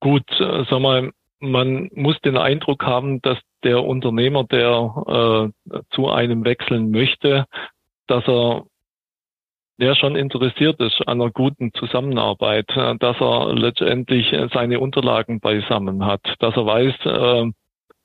Gut, 0.00 0.28
äh, 0.38 0.64
sag 0.68 0.80
mal, 0.80 1.10
man 1.40 1.90
muss 1.94 2.20
den 2.20 2.36
Eindruck 2.36 2.84
haben, 2.84 3.20
dass 3.22 3.38
der 3.62 3.82
Unternehmer, 3.82 4.44
der 4.44 5.52
äh, 5.70 5.80
zu 5.90 6.08
einem 6.08 6.44
wechseln 6.44 6.90
möchte, 6.90 7.46
dass 8.06 8.26
er 8.26 8.64
der 9.78 9.94
schon 9.94 10.16
interessiert 10.16 10.80
ist 10.80 11.00
an 11.06 11.20
einer 11.20 11.30
guten 11.30 11.72
Zusammenarbeit, 11.74 12.70
äh, 12.76 12.96
dass 12.98 13.20
er 13.20 13.54
letztendlich 13.54 14.34
seine 14.52 14.80
Unterlagen 14.80 15.40
beisammen 15.40 16.04
hat, 16.04 16.22
dass 16.38 16.56
er 16.56 16.66
weiß, 16.66 16.94
äh, 17.04 17.50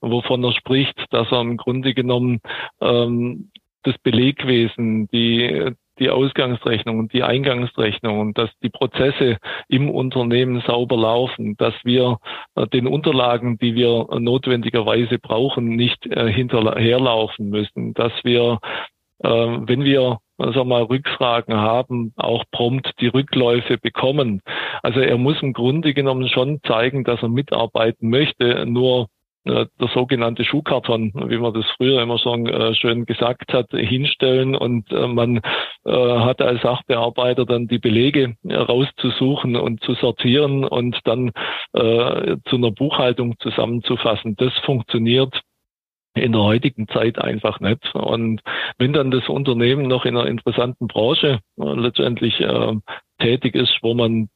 wovon 0.02 0.44
er 0.44 0.54
spricht, 0.54 0.98
dass 1.12 1.32
er 1.32 1.42
im 1.42 1.58
Grunde 1.58 1.94
genommen 1.94 2.40
ähm, 2.82 3.52
das 3.84 3.98
Belegwesen, 4.00 5.08
die, 5.08 5.74
die 6.00 6.10
Ausgangsrechnung 6.10 7.00
und 7.00 7.14
die 7.14 7.24
Eingangsrechnung 7.24 8.20
und 8.20 8.38
dass 8.38 8.50
die 8.64 8.70
Prozesse 8.70 9.38
im 9.68 9.90
Unternehmen 9.90 10.62
sauber 10.66 10.98
laufen, 10.98 11.56
dass 11.58 11.74
wir 11.84 12.18
äh, 12.56 12.68
den 12.68 12.88
Unterlagen, 12.88 13.58
die 13.58 13.76
wir 13.76 14.08
notwendigerweise 14.20 15.20
brauchen, 15.20 15.76
nicht 15.76 16.06
äh, 16.08 16.32
hinterherlaufen 16.32 17.50
müssen, 17.50 17.94
dass 17.94 18.14
wir, 18.24 18.60
äh, 19.20 19.30
wenn 19.30 19.84
wir 19.84 20.20
sagen 20.40 20.70
mal, 20.70 20.84
Rückfragen 20.84 21.56
haben, 21.56 22.14
auch 22.16 22.44
prompt 22.52 22.92
die 23.00 23.08
Rückläufe 23.08 23.78
bekommen. 23.78 24.42
Also 24.82 25.00
er 25.00 25.18
muss 25.18 25.42
im 25.42 25.54
Grunde 25.54 25.94
genommen 25.94 26.28
schon 26.30 26.62
zeigen, 26.64 27.04
dass 27.04 27.22
er 27.22 27.30
mitarbeiten 27.30 28.10
möchte, 28.10 28.66
nur 28.66 29.08
äh, 29.46 29.66
der 29.80 29.88
sogenannte 29.94 30.44
Schuhkarton, 30.44 31.14
wie 31.28 31.38
man 31.38 31.54
das 31.54 31.66
früher 31.78 32.02
immer 32.02 32.18
so 32.18 32.36
äh, 32.36 32.76
schön 32.76 33.06
gesagt 33.06 33.54
hat, 33.54 33.68
hinstellen 33.72 34.56
und 34.56 34.92
äh, 34.92 35.08
man 35.08 35.42
hat 35.86 36.42
als 36.42 36.62
Sachbearbeiter 36.62 37.46
dann 37.46 37.68
die 37.68 37.80
Belege 37.80 38.36
rauszusuchen 38.46 39.56
und 39.56 39.82
zu 39.82 39.94
sortieren 39.96 40.66
und 40.66 41.00
dann 41.06 41.32
zu 41.74 42.56
einer 42.56 42.72
Buchhaltung 42.72 43.36
zusammenzufassen. 43.40 44.36
Das 44.36 44.54
funktioniert 44.66 45.42
in 46.16 46.32
der 46.32 46.42
heutigen 46.42 46.88
Zeit 46.88 47.20
einfach 47.20 47.60
nicht. 47.60 47.94
Und 47.94 48.42
wenn 48.78 48.94
dann 48.94 49.12
das 49.12 49.30
Unternehmen 49.30 49.88
noch 49.88 50.06
in 50.06 50.18
einer 50.18 50.28
interessanten 50.28 50.88
Branche 50.88 51.40
letztendlich 51.56 52.44
tätig 53.20 53.56
ist, 53.56 53.78
wo 53.82 53.94
man 53.94 54.30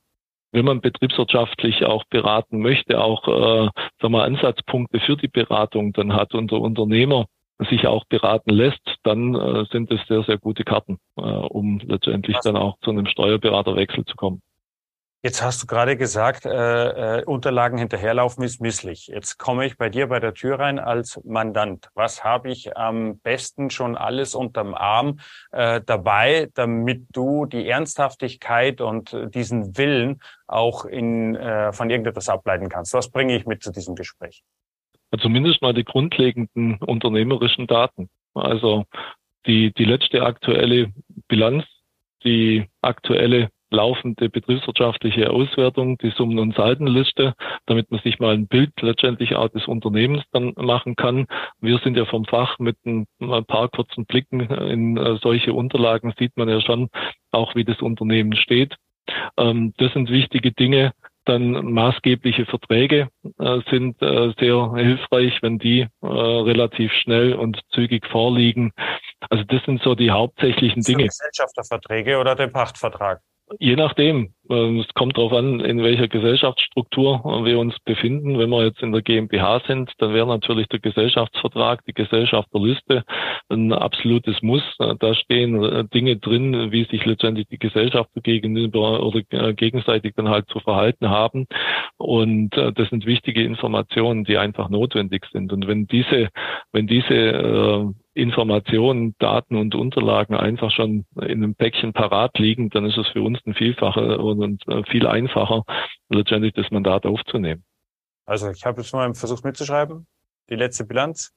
wenn 0.54 0.66
man 0.66 0.82
betriebswirtschaftlich 0.82 1.84
auch 1.84 2.06
beraten 2.06 2.60
möchte, 2.60 3.02
auch 3.02 3.28
äh, 3.28 3.70
sagen 4.00 4.14
wir, 4.14 4.24
Ansatzpunkte 4.24 5.00
für 5.00 5.18
die 5.18 5.28
Beratung 5.28 5.94
dann 5.94 6.14
hat 6.14 6.36
und 6.36 6.52
der 6.52 6.62
Unternehmer 6.62 7.26
sich 7.70 7.88
auch 7.88 8.06
beraten 8.06 8.52
lässt, 8.52 8.98
dann 9.04 9.36
äh, 9.36 9.66
sind 9.72 9.92
es 9.92 10.00
sehr, 10.08 10.24
sehr 10.24 10.38
gute 10.38 10.64
Karten, 10.64 11.00
äh, 11.18 11.22
um 11.22 11.80
letztendlich 11.84 12.38
dann 12.44 12.56
auch 12.56 12.78
zu 12.82 12.92
einem 12.92 13.08
Steuerberaterwechsel 13.08 14.06
zu 14.06 14.16
kommen. 14.16 14.42
Jetzt 15.26 15.42
hast 15.42 15.64
du 15.64 15.68
gerade 15.68 15.96
gesagt, 15.96 16.46
äh, 16.46 17.20
äh, 17.20 17.24
Unterlagen 17.24 17.78
hinterherlaufen 17.78 18.44
ist 18.44 18.60
misslich. 18.60 19.08
Jetzt 19.08 19.38
komme 19.38 19.66
ich 19.66 19.78
bei 19.78 19.88
dir 19.88 20.08
bei 20.08 20.20
der 20.20 20.34
Tür 20.34 20.60
rein 20.60 20.80
als 20.80 21.24
Mandant. 21.24 21.88
Was 21.94 22.26
habe 22.26 22.52
ich 22.52 22.76
am 22.76 23.20
besten 23.20 23.70
schon 23.70 23.96
alles 23.96 24.36
unterm 24.36 24.74
Arm 24.74 25.20
äh, 25.54 25.80
dabei, 25.86 26.50
damit 26.56 27.06
du 27.14 27.46
die 27.46 27.70
Ernsthaftigkeit 27.70 28.82
und 28.82 29.16
diesen 29.34 29.78
Willen 29.78 30.20
auch 30.46 30.84
in, 30.84 31.36
äh, 31.36 31.72
von 31.72 31.90
irgendetwas 31.90 32.28
ableiten 32.28 32.68
kannst? 32.68 32.94
Was 32.94 33.10
bringe 33.10 33.34
ich 33.34 33.46
mit 33.46 33.64
zu 33.64 33.72
diesem 33.72 33.96
Gespräch? 33.96 34.44
Zumindest 35.22 35.62
mal 35.62 35.74
die 35.74 35.86
grundlegenden 35.86 36.80
unternehmerischen 36.80 37.66
Daten. 37.66 38.10
Also 38.34 38.84
die, 39.46 39.72
die 39.74 39.86
letzte 39.86 40.24
aktuelle 40.24 40.92
Bilanz, 41.30 41.64
die 42.26 42.68
aktuelle 42.82 43.53
laufende 43.74 44.30
betriebswirtschaftliche 44.30 45.30
Auswertung, 45.30 45.98
die 45.98 46.12
Summen- 46.12 46.40
und 46.40 46.56
Saldenliste, 46.56 47.34
damit 47.66 47.92
man 47.92 48.00
sich 48.02 48.20
mal 48.20 48.34
ein 48.34 48.48
Bild 48.48 48.72
letztendlich 48.82 49.36
auch 49.36 49.50
des 49.50 49.68
Unternehmens 49.68 50.24
dann 50.32 50.54
machen 50.56 50.96
kann. 50.96 51.26
Wir 51.60 51.80
sind 51.80 51.98
ja 51.98 52.06
vom 52.06 52.26
Fach 52.26 52.60
mit 52.60 52.78
ein, 52.86 53.08
paar 53.20 53.70
kurzen 53.70 54.06
Blicken 54.06 54.42
in 54.42 54.98
äh, 54.98 55.18
solche 55.22 55.54
Unterlagen 55.54 56.14
sieht 56.18 56.38
man 56.38 56.50
ja 56.50 56.62
schon 56.62 56.90
auch, 57.32 57.56
wie 57.56 57.64
das 57.64 57.82
Unternehmen 57.82 58.36
steht. 58.36 58.76
Ähm, 59.38 59.74
das 59.78 59.92
sind 59.94 60.10
wichtige 60.10 60.52
Dinge. 60.52 60.94
Dann 61.26 61.72
maßgebliche 61.72 62.46
Verträge 62.46 63.08
äh, 63.40 63.60
sind 63.70 64.02
äh, 64.02 64.34
sehr 64.40 64.74
hilfreich, 64.76 65.42
wenn 65.42 65.58
die 65.58 65.88
relativ 66.02 66.92
schnell 66.92 67.34
und 67.34 67.62
zügig 67.72 68.06
vorliegen. 68.08 68.74
Also 69.30 69.46
das 69.46 69.64
sind 69.64 69.82
so 69.82 69.96
die 69.96 70.12
hauptsächlichen 70.12 70.84
Dinge. 70.84 71.06
Gesellschafterverträge 71.06 72.20
oder 72.20 72.36
der 72.36 72.48
Pachtvertrag? 72.48 73.22
Je 73.60 73.76
nachdem. 73.76 74.34
Ähm, 74.50 74.80
es 74.80 74.94
kommt 74.94 75.18
darauf 75.18 75.32
an, 75.34 75.62
in 75.62 75.82
welcher 75.84 76.08
Gesellschaftsstruktur 76.08 77.24
wir 77.46 77.60
uns 77.60 77.80
befinden. 77.86 78.38
Wenn 78.38 78.50
wir 78.50 78.66
jetzt 78.66 78.82
in 78.82 78.92
der 78.92 79.02
GmbH 79.02 79.62
sind, 79.68 79.92
dann 80.00 80.14
wäre 80.14 80.28
natürlich 80.28 80.68
der 80.68 80.80
Gesellschaftsvertrag, 80.80 81.84
die 81.86 81.94
Gesellschafterliste 81.94 83.04
ein 83.50 83.72
absolutes 83.72 84.42
Muss. 84.42 84.64
Äh, 84.80 84.96
da 85.00 85.16
stehen 85.16 85.64
äh, 85.64 85.86
Dinge 85.86 86.18
drin, 86.18 86.72
wie 86.72 86.84
sich 86.86 87.06
letztendlich 87.06 87.48
die 87.48 87.58
Gesellschafter 87.58 88.20
gegenüber 88.22 89.02
oder 89.04 89.22
äh, 89.30 89.54
gegenseitig 89.54 90.14
dann 90.16 90.30
halt 90.30 90.48
zu 90.50 90.60
verhalten 90.60 91.10
haben. 91.10 91.48
Und 91.98 92.52
das 92.52 92.90
sind 92.90 93.06
wichtige 93.06 93.44
Informationen, 93.44 94.26
die 94.26 94.38
einfach 94.38 94.70
notwendig 94.70 95.26
sind. 95.32 95.54
Und 95.54 95.68
wenn 95.68 95.88
diese, 95.88 96.30
wenn 96.74 96.88
diese 96.88 97.94
Informationen, 98.14 99.16
Daten 99.18 99.56
und 99.56 99.76
Unterlagen 99.76 100.36
einfach 100.36 100.72
schon 100.72 101.06
in 101.16 101.44
einem 101.44 101.56
Päckchen 101.56 101.94
parat 101.94 102.38
liegen, 102.38 102.70
dann 102.70 102.86
ist 102.86 102.98
es 102.98 103.08
für 103.08 103.22
uns 103.22 103.40
ein 103.46 103.56
Vielfacher 103.56 104.20
und 104.20 104.68
äh, 104.68 104.84
viel 104.84 105.08
einfacher, 105.08 105.64
letztendlich 106.10 106.54
das 106.54 106.70
Mandat 106.70 107.06
aufzunehmen. 107.06 107.64
Also 108.26 108.50
ich 108.52 108.66
habe 108.66 108.82
jetzt 108.82 108.94
mal 108.94 109.14
versucht 109.14 109.44
mitzuschreiben, 109.44 110.06
die 110.50 110.56
letzte 110.56 110.86
Bilanz, 110.86 111.34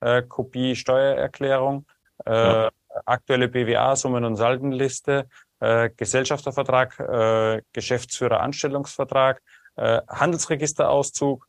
äh, 0.00 0.22
Kopie 0.22 0.76
Steuererklärung, 0.76 1.86
äh, 2.26 2.32
ja. 2.32 2.70
aktuelle 3.06 3.48
BWA, 3.48 3.96
Summen- 3.96 4.24
und 4.24 4.36
Saldenliste, 4.36 5.28
äh, 5.60 5.90
Gesellschaftervertrag, 5.96 6.98
äh, 7.00 7.62
Geschäftsführer 7.72 8.40
Anstellungsvertrag, 8.40 9.42
äh, 9.76 10.00
Handelsregisterauszug. 10.08 11.46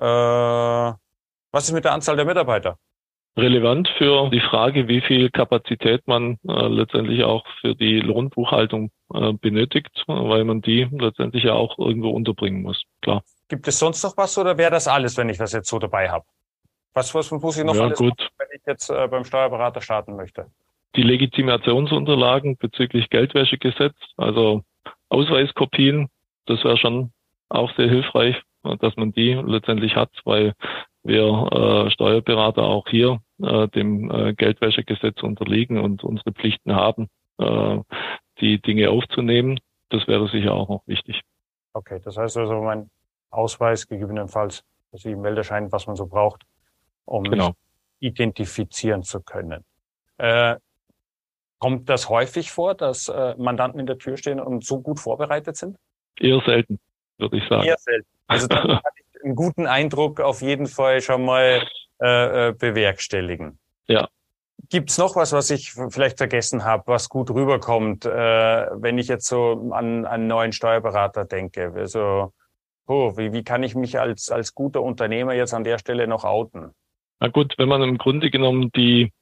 Äh, 0.00 0.04
was 0.04 1.64
ist 1.64 1.72
mit 1.72 1.84
der 1.84 1.92
Anzahl 1.92 2.16
der 2.16 2.24
Mitarbeiter? 2.24 2.78
Relevant 3.36 3.88
für 3.96 4.28
die 4.30 4.40
Frage, 4.40 4.88
wie 4.88 5.00
viel 5.00 5.30
Kapazität 5.30 6.06
man 6.06 6.38
äh, 6.46 6.68
letztendlich 6.68 7.24
auch 7.24 7.44
für 7.60 7.74
die 7.74 8.00
Lohnbuchhaltung 8.00 8.90
äh, 9.14 9.32
benötigt, 9.32 10.04
weil 10.06 10.44
man 10.44 10.60
die 10.60 10.86
letztendlich 10.90 11.44
ja 11.44 11.54
auch 11.54 11.78
irgendwo 11.78 12.10
unterbringen 12.10 12.62
muss. 12.62 12.82
Klar. 13.00 13.22
Gibt 13.48 13.66
es 13.68 13.78
sonst 13.78 14.02
noch 14.02 14.16
was 14.16 14.36
oder 14.38 14.58
wäre 14.58 14.70
das 14.70 14.88
alles, 14.88 15.16
wenn 15.16 15.28
ich 15.28 15.38
das 15.38 15.52
jetzt 15.52 15.68
so 15.68 15.78
dabei 15.78 16.10
habe? 16.10 16.24
Was, 16.94 17.14
was 17.14 17.30
muss 17.30 17.56
ich 17.56 17.64
noch 17.64 17.74
ja, 17.74 17.84
alles 17.84 17.98
gut. 17.98 18.18
Machen, 18.18 18.30
wenn 18.38 18.48
ich 18.52 18.62
jetzt 18.66 18.90
äh, 18.90 19.08
beim 19.08 19.24
Steuerberater 19.24 19.80
starten 19.80 20.16
möchte? 20.16 20.46
Die 20.94 21.02
Legitimationsunterlagen 21.02 22.58
bezüglich 22.58 23.08
Geldwäschegesetz, 23.08 23.94
also 24.18 24.62
Ausweiskopien, 25.08 26.08
das 26.46 26.62
wäre 26.64 26.76
schon 26.76 27.12
auch 27.48 27.74
sehr 27.76 27.88
hilfreich, 27.88 28.36
dass 28.80 28.96
man 28.96 29.12
die 29.12 29.32
letztendlich 29.32 29.96
hat, 29.96 30.10
weil 30.24 30.54
wir 31.04 31.86
äh, 31.86 31.90
Steuerberater 31.90 32.62
auch 32.62 32.86
hier 32.88 33.20
äh, 33.42 33.68
dem 33.68 34.10
äh, 34.10 34.34
Geldwäschegesetz 34.34 35.22
unterliegen 35.22 35.78
und 35.78 36.04
unsere 36.04 36.32
Pflichten 36.32 36.74
haben, 36.74 37.08
äh, 37.38 37.78
die 38.40 38.60
Dinge 38.60 38.90
aufzunehmen. 38.90 39.58
Das 39.88 40.06
wäre 40.06 40.28
sicher 40.28 40.54
auch 40.54 40.68
noch 40.68 40.82
wichtig. 40.86 41.20
Okay, 41.74 42.00
das 42.04 42.16
heißt 42.16 42.36
also 42.36 42.60
mein 42.60 42.90
Ausweis 43.30 43.86
gegebenenfalls, 43.86 44.62
also 44.92 45.08
die 45.08 45.16
Meldeschein, 45.16 45.72
was 45.72 45.86
man 45.86 45.96
so 45.96 46.06
braucht, 46.06 46.44
um 47.04 47.24
genau. 47.24 47.52
identifizieren 47.98 49.02
zu 49.02 49.20
können. 49.22 49.64
Äh, 50.18 50.56
kommt 51.58 51.88
das 51.88 52.08
häufig 52.08 52.50
vor, 52.50 52.74
dass 52.74 53.08
äh, 53.08 53.34
Mandanten 53.38 53.80
in 53.80 53.86
der 53.86 53.98
Tür 53.98 54.16
stehen 54.16 54.40
und 54.40 54.64
so 54.64 54.80
gut 54.80 55.00
vorbereitet 55.00 55.56
sind? 55.56 55.76
Eher 56.18 56.40
selten, 56.44 56.78
würde 57.18 57.38
ich 57.38 57.48
sagen. 57.48 57.64
Eher 57.64 57.78
selten. 57.78 58.08
Also 58.26 58.46
dann 58.46 58.68
kann 58.68 58.80
einen 59.24 59.34
guten 59.34 59.66
Eindruck 59.66 60.20
auf 60.20 60.42
jeden 60.42 60.66
Fall 60.66 61.00
schon 61.00 61.24
mal 61.24 61.62
äh, 62.02 62.48
äh, 62.48 62.52
bewerkstelligen. 62.52 63.58
Ja. 63.86 64.08
Gibt's 64.70 64.98
noch 64.98 65.16
was, 65.16 65.32
was 65.32 65.50
ich 65.50 65.72
vielleicht 65.90 66.18
vergessen 66.18 66.64
habe, 66.64 66.84
was 66.86 67.08
gut 67.08 67.30
rüberkommt, 67.30 68.06
äh, 68.06 68.10
wenn 68.10 68.98
ich 68.98 69.08
jetzt 69.08 69.26
so 69.26 69.70
an 69.72 70.06
einen 70.06 70.26
neuen 70.26 70.52
Steuerberater 70.52 71.24
denke? 71.24 71.72
Also, 71.76 72.32
oh, 72.86 73.16
wie, 73.16 73.32
wie 73.32 73.44
kann 73.44 73.62
ich 73.62 73.74
mich 73.74 74.00
als, 74.00 74.30
als 74.30 74.54
guter 74.54 74.82
Unternehmer 74.82 75.34
jetzt 75.34 75.54
an 75.54 75.64
der 75.64 75.78
Stelle 75.78 76.06
noch 76.06 76.24
outen? 76.24 76.72
Na 77.20 77.28
gut, 77.28 77.54
wenn 77.58 77.68
man 77.68 77.82
im 77.82 77.98
Grunde 77.98 78.30
genommen 78.30 78.70
die, 78.74 79.12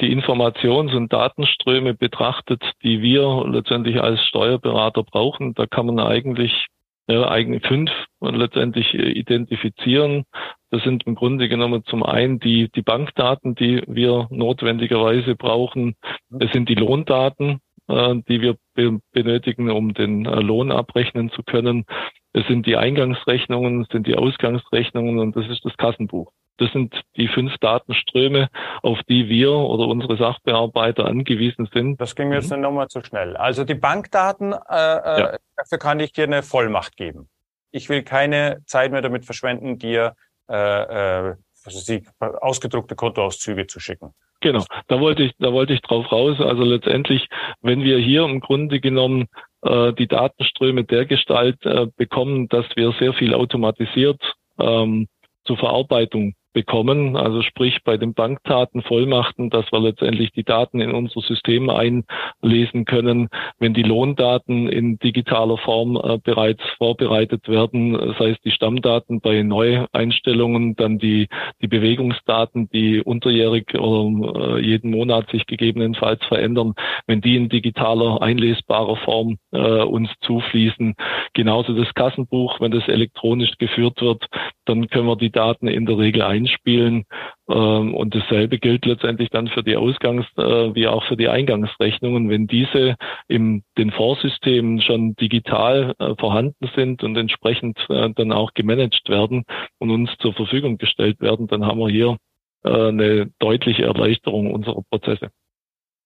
die 0.00 0.10
Informations- 0.10 0.94
und 0.94 1.12
Datenströme 1.12 1.92
betrachtet, 1.92 2.62
die 2.82 3.02
wir 3.02 3.44
letztendlich 3.48 4.00
als 4.00 4.24
Steuerberater 4.24 5.02
brauchen, 5.02 5.52
da 5.54 5.66
kann 5.66 5.86
man 5.86 5.98
eigentlich 5.98 6.68
ja, 7.10 7.28
eigentlich 7.28 7.66
fünf 7.66 7.90
letztendlich 8.20 8.94
identifizieren. 8.94 10.24
Das 10.70 10.82
sind 10.82 11.06
im 11.06 11.14
Grunde 11.14 11.48
genommen 11.48 11.84
zum 11.84 12.02
einen 12.02 12.38
die, 12.38 12.70
die 12.70 12.82
Bankdaten, 12.82 13.54
die 13.54 13.82
wir 13.86 14.28
notwendigerweise 14.30 15.34
brauchen. 15.34 15.96
Es 16.38 16.52
sind 16.52 16.68
die 16.68 16.74
Lohndaten, 16.74 17.60
äh, 17.88 18.14
die 18.28 18.40
wir 18.40 18.56
be 18.74 19.00
benötigen, 19.12 19.70
um 19.70 19.94
den 19.94 20.26
äh, 20.26 20.40
Lohn 20.40 20.70
abrechnen 20.70 21.30
zu 21.30 21.42
können. 21.42 21.84
Es 22.32 22.46
sind 22.46 22.66
die 22.66 22.76
Eingangsrechnungen, 22.76 23.82
es 23.82 23.88
sind 23.88 24.06
die 24.06 24.16
Ausgangsrechnungen 24.16 25.18
und 25.18 25.34
das 25.34 25.48
ist 25.48 25.64
das 25.64 25.76
Kassenbuch. 25.76 26.32
Das 26.60 26.70
sind 26.72 26.94
die 27.16 27.26
fünf 27.28 27.56
Datenströme, 27.58 28.50
auf 28.82 28.98
die 29.08 29.30
wir 29.30 29.50
oder 29.50 29.86
unsere 29.86 30.18
Sachbearbeiter 30.18 31.06
angewiesen 31.06 31.70
sind. 31.72 31.98
Das 31.98 32.14
ging 32.14 32.28
mir 32.28 32.34
jetzt 32.34 32.52
mhm. 32.52 32.60
nochmal 32.60 32.88
zu 32.88 33.02
schnell. 33.02 33.34
Also 33.34 33.64
die 33.64 33.74
Bankdaten, 33.74 34.52
äh, 34.52 34.56
äh, 34.56 35.20
ja. 35.20 35.36
dafür 35.56 35.78
kann 35.78 36.00
ich 36.00 36.12
dir 36.12 36.24
eine 36.24 36.42
Vollmacht 36.42 36.98
geben. 36.98 37.30
Ich 37.70 37.88
will 37.88 38.02
keine 38.02 38.58
Zeit 38.66 38.92
mehr 38.92 39.00
damit 39.00 39.24
verschwenden, 39.24 39.78
dir 39.78 40.14
äh, 40.50 41.28
äh, 41.28 41.34
Sie, 41.66 42.04
ausgedruckte 42.18 42.94
Kontoauszüge 42.94 43.66
zu 43.66 43.80
schicken. 43.80 44.14
Genau, 44.40 44.64
da 44.88 45.00
wollte 45.00 45.22
ich, 45.22 45.32
da 45.38 45.52
wollte 45.52 45.74
ich 45.74 45.82
drauf 45.82 46.10
raus. 46.10 46.40
Also 46.40 46.62
letztendlich, 46.62 47.28
wenn 47.60 47.84
wir 47.84 47.98
hier 47.98 48.24
im 48.24 48.40
Grunde 48.40 48.80
genommen 48.80 49.28
äh, 49.62 49.92
die 49.92 50.08
Datenströme 50.08 50.84
der 50.84 51.06
Gestalt 51.06 51.64
äh, 51.64 51.86
bekommen, 51.96 52.48
dass 52.48 52.64
wir 52.76 52.92
sehr 52.98 53.12
viel 53.12 53.34
automatisiert 53.34 54.20
ähm, 54.58 55.08
zur 55.44 55.58
Verarbeitung 55.58 56.34
bekommen. 56.52 57.16
Also 57.16 57.42
sprich 57.42 57.78
bei 57.84 57.96
den 57.96 58.14
Bankdaten 58.14 58.82
Vollmachten, 58.82 59.50
dass 59.50 59.70
wir 59.72 59.80
letztendlich 59.80 60.32
die 60.32 60.44
Daten 60.44 60.80
in 60.80 60.92
unser 60.92 61.20
System 61.20 61.70
einlesen 61.70 62.84
können. 62.84 63.28
Wenn 63.58 63.74
die 63.74 63.82
Lohndaten 63.82 64.68
in 64.68 64.98
digitaler 64.98 65.58
Form 65.58 65.96
äh, 65.96 66.18
bereits 66.22 66.62
vorbereitet 66.78 67.48
werden, 67.48 67.92
das 67.92 68.18
heißt 68.18 68.44
die 68.44 68.50
Stammdaten 68.50 69.20
bei 69.20 69.42
Neueinstellungen, 69.42 70.76
dann 70.76 70.98
die, 70.98 71.28
die 71.62 71.68
Bewegungsdaten, 71.68 72.68
die 72.70 73.00
unterjährig 73.00 73.74
oder 73.74 74.56
äh, 74.56 74.60
jeden 74.60 74.90
Monat 74.90 75.30
sich 75.30 75.46
gegebenenfalls 75.46 76.24
verändern, 76.26 76.74
wenn 77.06 77.20
die 77.20 77.36
in 77.36 77.48
digitaler 77.48 78.22
einlesbarer 78.22 78.96
Form 78.96 79.38
äh, 79.52 79.82
uns 79.82 80.10
zufließen. 80.22 80.94
Genauso 81.34 81.72
das 81.72 81.92
Kassenbuch, 81.94 82.60
wenn 82.60 82.70
das 82.70 82.86
elektronisch 82.88 83.56
geführt 83.58 84.00
wird, 84.00 84.26
dann 84.70 84.88
können 84.88 85.06
wir 85.06 85.16
die 85.16 85.30
Daten 85.30 85.68
in 85.68 85.86
der 85.86 85.98
Regel 85.98 86.22
ein 86.22 86.40
einspielen. 86.40 87.04
Ähm, 87.48 87.94
und 87.94 88.14
dasselbe 88.14 88.58
gilt 88.58 88.86
letztendlich 88.86 89.30
dann 89.30 89.48
für 89.48 89.62
die 89.62 89.76
Ausgangs- 89.76 90.26
äh, 90.36 90.74
wie 90.74 90.86
auch 90.86 91.04
für 91.04 91.16
die 91.16 91.28
Eingangsrechnungen. 91.28 92.28
Wenn 92.28 92.46
diese 92.46 92.96
in 93.28 93.62
den 93.76 93.90
Vorsystemen 93.90 94.80
schon 94.80 95.14
digital 95.16 95.94
äh, 95.98 96.14
vorhanden 96.18 96.70
sind 96.74 97.02
und 97.02 97.16
entsprechend 97.16 97.78
äh, 97.88 98.10
dann 98.14 98.32
auch 98.32 98.54
gemanagt 98.54 99.08
werden 99.08 99.44
und 99.78 99.90
uns 99.90 100.10
zur 100.18 100.32
Verfügung 100.34 100.78
gestellt 100.78 101.20
werden, 101.20 101.46
dann 101.46 101.66
haben 101.66 101.78
wir 101.78 101.88
hier 101.88 102.16
eine 102.62 103.30
deutliche 103.38 103.84
Erleichterung 103.84 104.52
unserer 104.52 104.82
Prozesse. 104.90 105.30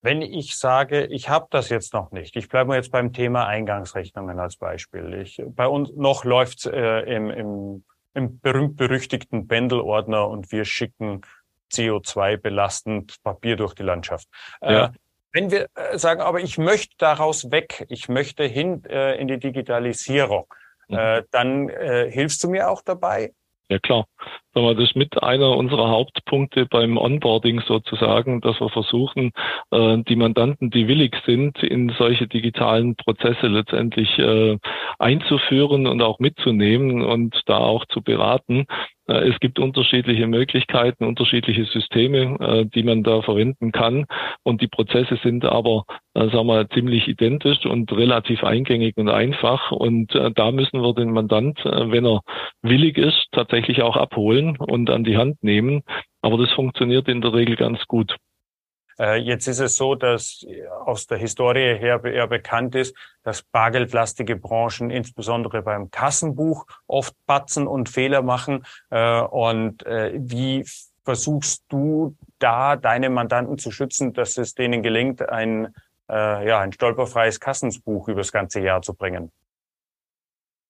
Wenn 0.03 0.23
ich 0.23 0.57
sage, 0.57 1.07
ich 1.07 1.29
habe 1.29 1.49
das 1.51 1.69
jetzt 1.69 1.95
noch 1.95 2.13
nicht, 2.13 2.37
ich 2.37 2.49
bleibe 2.49 2.77
jetzt 2.77 2.93
beim 2.93 3.13
Thema 3.13 3.49
Eingangsrechnungen 3.49 4.39
als 4.39 4.57
Beispiel. 4.57 5.15
Ich, 5.15 5.43
bei 5.45 5.67
uns 5.67 5.91
noch 5.97 6.25
läuft 6.25 6.67
äh, 6.67 7.01
im, 7.13 7.29
im 7.29 7.85
im 8.15 8.41
berühmt-berüchtigten 8.41 9.49
Pendelordner 9.49 10.29
und 10.29 10.53
wir 10.53 10.65
schicken 10.65 11.23
CO2 11.73 12.37
belastend 12.37 13.23
Papier 13.23 13.57
durch 13.57 13.75
die 13.75 13.83
Landschaft. 13.83 14.29
Äh, 14.61 14.73
ja. 14.73 14.85
Äh, 14.87 14.91
wenn 15.33 15.51
wir 15.51 15.69
äh, 15.75 15.99
sagen, 15.99 16.21
aber 16.21 16.41
ich 16.41 16.59
möchte 16.59 16.95
daraus 16.99 17.51
weg, 17.51 17.85
ich 17.89 18.09
möchte 18.09 18.45
hin 18.45 18.85
äh, 18.85 19.17
in 19.17 19.27
die 19.27 19.39
Digitalisierung, 19.39 20.47
mhm. 20.89 20.97
äh, 20.97 21.23
dann 21.33 21.69
äh, 21.69 22.11
hilfst 22.11 22.43
du 22.45 22.49
mir 22.49 22.71
auch 22.71 22.83
dabei? 22.83 23.33
Ja 23.71 23.79
klar. 23.79 24.07
Das 24.53 24.79
ist 24.79 24.95
mit 24.95 25.21
einer 25.23 25.57
unserer 25.57 25.89
Hauptpunkte 25.89 26.67
beim 26.67 26.97
Onboarding 26.97 27.61
sozusagen, 27.67 28.41
dass 28.41 28.61
wir 28.61 28.69
versuchen, 28.69 29.33
äh, 29.71 29.99
die 30.07 30.17
Mandanten, 30.17 30.71
die 30.71 30.87
willig 30.87 31.17
sind, 31.27 31.63
in 31.63 31.89
solche 31.99 32.29
digitalen 32.29 32.95
Prozesse 32.95 33.49
letztendlich 33.49 34.19
äh, 34.19 34.59
einzuführen 34.99 35.87
und 35.87 36.03
auch 36.03 36.19
mitzunehmen 36.19 37.03
und 37.03 37.41
da 37.47 37.57
auch 37.59 37.85
zu 37.87 38.03
beraten. 38.03 38.67
Äh, 39.07 39.29
es 39.29 39.39
gibt 39.41 39.59
unterschiedliche 39.59 40.27
Möglichkeiten, 40.27 41.05
unterschiedliche 41.05 41.65
Systeme, 41.65 42.37
äh, 42.41 42.67
die 42.67 42.83
man 42.83 43.03
da 43.03 43.23
verwenden 43.23 43.73
kann. 43.73 44.07
Und 44.43 44.61
die 44.61 44.69
Prozesse 44.69 45.19
sind 45.23 45.45
aber, 45.45 45.85
äh, 46.15 46.29
sagen 46.31 46.47
wir, 46.47 46.69
ziemlich 46.71 47.09
identisch 47.09 47.65
und 47.67 47.93
relativ 47.93 48.45
eingängig 48.45 48.97
und 48.97 49.09
einfach. 49.09 49.71
Und 49.73 50.15
da 50.15 50.51
müssen 50.51 50.81
wir 50.81 50.95
den 50.95 51.11
Mandant, 51.11 51.59
wenn 51.65 52.07
er 52.07 52.21
willig 52.63 52.99
ist, 52.99 53.27
tatsächlich 53.33 53.83
auch 53.83 53.97
abholen 53.97 54.57
und 54.57 54.91
an 54.91 55.05
die 55.05 55.17
Hand 55.17 55.43
nehmen. 55.43 55.83
Aber 56.23 56.39
das 56.39 56.51
funktioniert 56.53 57.09
in 57.09 57.21
der 57.21 57.35
Regel 57.35 57.57
ganz 57.57 57.85
gut. 57.87 58.17
Äh, 58.99 59.17
jetzt 59.17 59.47
ist 59.47 59.61
es 59.61 59.77
so, 59.77 59.95
dass 59.95 60.47
aus 60.85 61.07
der 61.07 61.19
Historie 61.19 61.77
her 61.77 62.03
eher 62.05 62.27
bekannt 62.27 62.75
ist, 62.75 62.97
dass 63.23 63.43
bargeldlastige 63.43 64.37
Branchen 64.37 64.91
insbesondere 64.91 65.63
beim 65.63 65.91
Kassenbuch 65.91 66.67
oft 66.87 67.15
Batzen 67.27 67.67
und 67.67 67.89
Fehler 67.89 68.23
machen. 68.23 68.65
Äh, 68.91 69.21
und 69.21 69.85
äh, 69.87 70.13
wie 70.15 70.65
versuchst 71.05 71.65
du 71.69 72.17
da 72.39 72.77
deine 72.77 73.11
Mandanten 73.11 73.59
zu 73.59 73.71
schützen, 73.71 74.13
dass 74.13 74.39
es 74.39 74.55
denen 74.55 74.83
gelingt, 74.83 75.29
ein, 75.29 75.75
ja, 76.09 76.61
ein 76.61 76.73
stolperfreies 76.73 77.41
Kassenbuch 77.41 78.09
übers 78.09 78.33
ganze 78.33 78.61
Jahr 78.61 78.81
zu 78.81 78.95
bringen? 78.95 79.31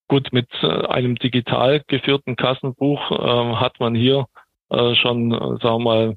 Gut, 0.09 0.33
mit 0.33 0.53
einem 0.63 1.17
digital 1.17 1.83
geführten 1.87 2.37
Kassenbuch 2.37 3.11
äh, 3.11 3.55
hat 3.57 3.81
man 3.81 3.95
hier 3.95 4.27
äh, 4.71 4.95
schon, 4.97 5.31
sagen 5.31 5.61
wir 5.63 5.79
mal, 5.79 6.17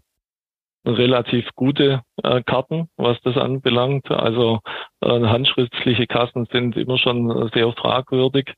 relativ 0.88 1.50
gute 1.56 2.02
äh, 2.24 2.42
Karten, 2.44 2.90
was 2.98 3.20
das 3.24 3.38
anbelangt. 3.38 4.10
Also 4.10 4.60
äh, 5.02 5.08
handschriftliche 5.08 6.08
Kassen 6.08 6.48
sind 6.52 6.78
immer 6.78 6.98
schon 6.98 7.50
sehr 7.54 7.72
fragwürdig. 7.74 8.54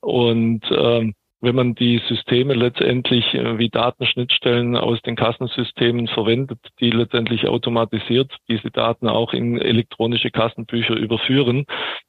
Und 0.00 0.62
äh, 0.70 1.12
wenn 1.42 1.56
man 1.56 1.74
die 1.74 2.00
Systeme 2.08 2.54
letztendlich 2.54 3.34
äh, 3.34 3.58
wie 3.58 3.68
Datenschnittstellen 3.68 4.76
aus 4.76 5.02
den 5.02 5.16
Kassensystemen 5.16 6.06
verwendet, 6.06 6.60
die 6.78 6.90
letztendlich 6.90 7.48
automatisiert 7.48 8.32
diese 8.48 8.70
Daten 8.70 9.08
auch 9.08 9.32
in 9.32 9.60
elektronische 9.60 10.30
Kassenbücher 10.30 10.94
überführen, 10.94 11.66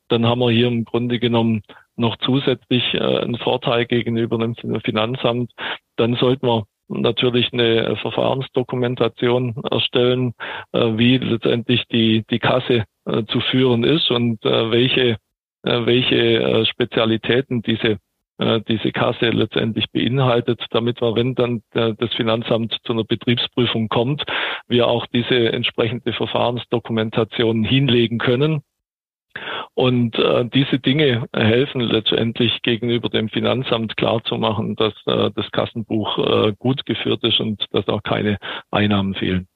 dann 0.08 0.28
haben 0.28 0.40
wir 0.40 0.52
hier 0.52 0.68
im 0.68 0.86
Grunde 0.86 1.20
genommen 1.20 1.64
noch 1.96 2.16
zusätzlich 2.18 2.94
äh, 2.94 3.00
einen 3.00 3.38
Vorteil 3.38 3.86
gegenüber 3.86 4.38
dem 4.38 4.56
Finanzamt. 4.82 5.52
Dann 5.96 6.16
sollten 6.16 6.48
wir 6.48 6.66
natürlich 6.88 7.52
eine 7.54 7.96
Verfahrensdokumentation 7.98 9.56
erstellen, 9.70 10.34
äh, 10.72 10.98
wie 10.98 11.18
letztendlich 11.18 11.84
die, 11.92 12.24
die 12.30 12.40
Kasse 12.40 12.86
äh, 13.06 13.24
zu 13.26 13.40
führen 13.40 13.84
ist 13.84 14.12
und 14.12 14.44
äh, 14.46 14.72
welche, 14.72 15.18
welche 15.66 16.66
Spezialitäten 16.66 17.62
diese 17.62 17.98
diese 18.68 18.92
Kasse 18.92 19.30
letztendlich 19.30 19.86
beinhaltet, 19.94 20.60
damit 20.72 21.02
wir, 21.02 21.16
wenn 21.16 21.36
dann 21.36 21.62
das 21.72 22.14
Finanzamt 22.18 22.76
zu 22.84 22.92
einer 22.92 23.06
Betriebsprüfung 23.06 23.88
kommt, 23.88 24.24
wir 24.68 24.88
auch 24.88 25.06
diese 25.06 25.54
entsprechende 25.54 26.12
Verfahrensdokumentation 26.12 27.64
hinlegen 27.64 28.18
können 28.18 28.62
und 29.74 30.18
äh, 30.18 30.46
diese 30.46 30.80
Dinge 30.80 31.26
helfen 31.34 31.82
letztendlich 31.82 32.62
gegenüber 32.62 33.10
dem 33.10 33.30
Finanzamt 33.30 33.98
klarzumachen, 33.98 34.76
dass 34.76 34.94
äh, 35.06 35.32
das 35.36 35.50
Kassenbuch 35.52 36.18
äh, 36.18 36.54
gut 36.58 36.86
geführt 36.86 37.24
ist 37.24 37.40
und 37.40 37.66
dass 37.72 37.88
auch 37.88 38.04
keine 38.04 38.38
Einnahmen 38.72 39.16
fehlen. 39.16 39.48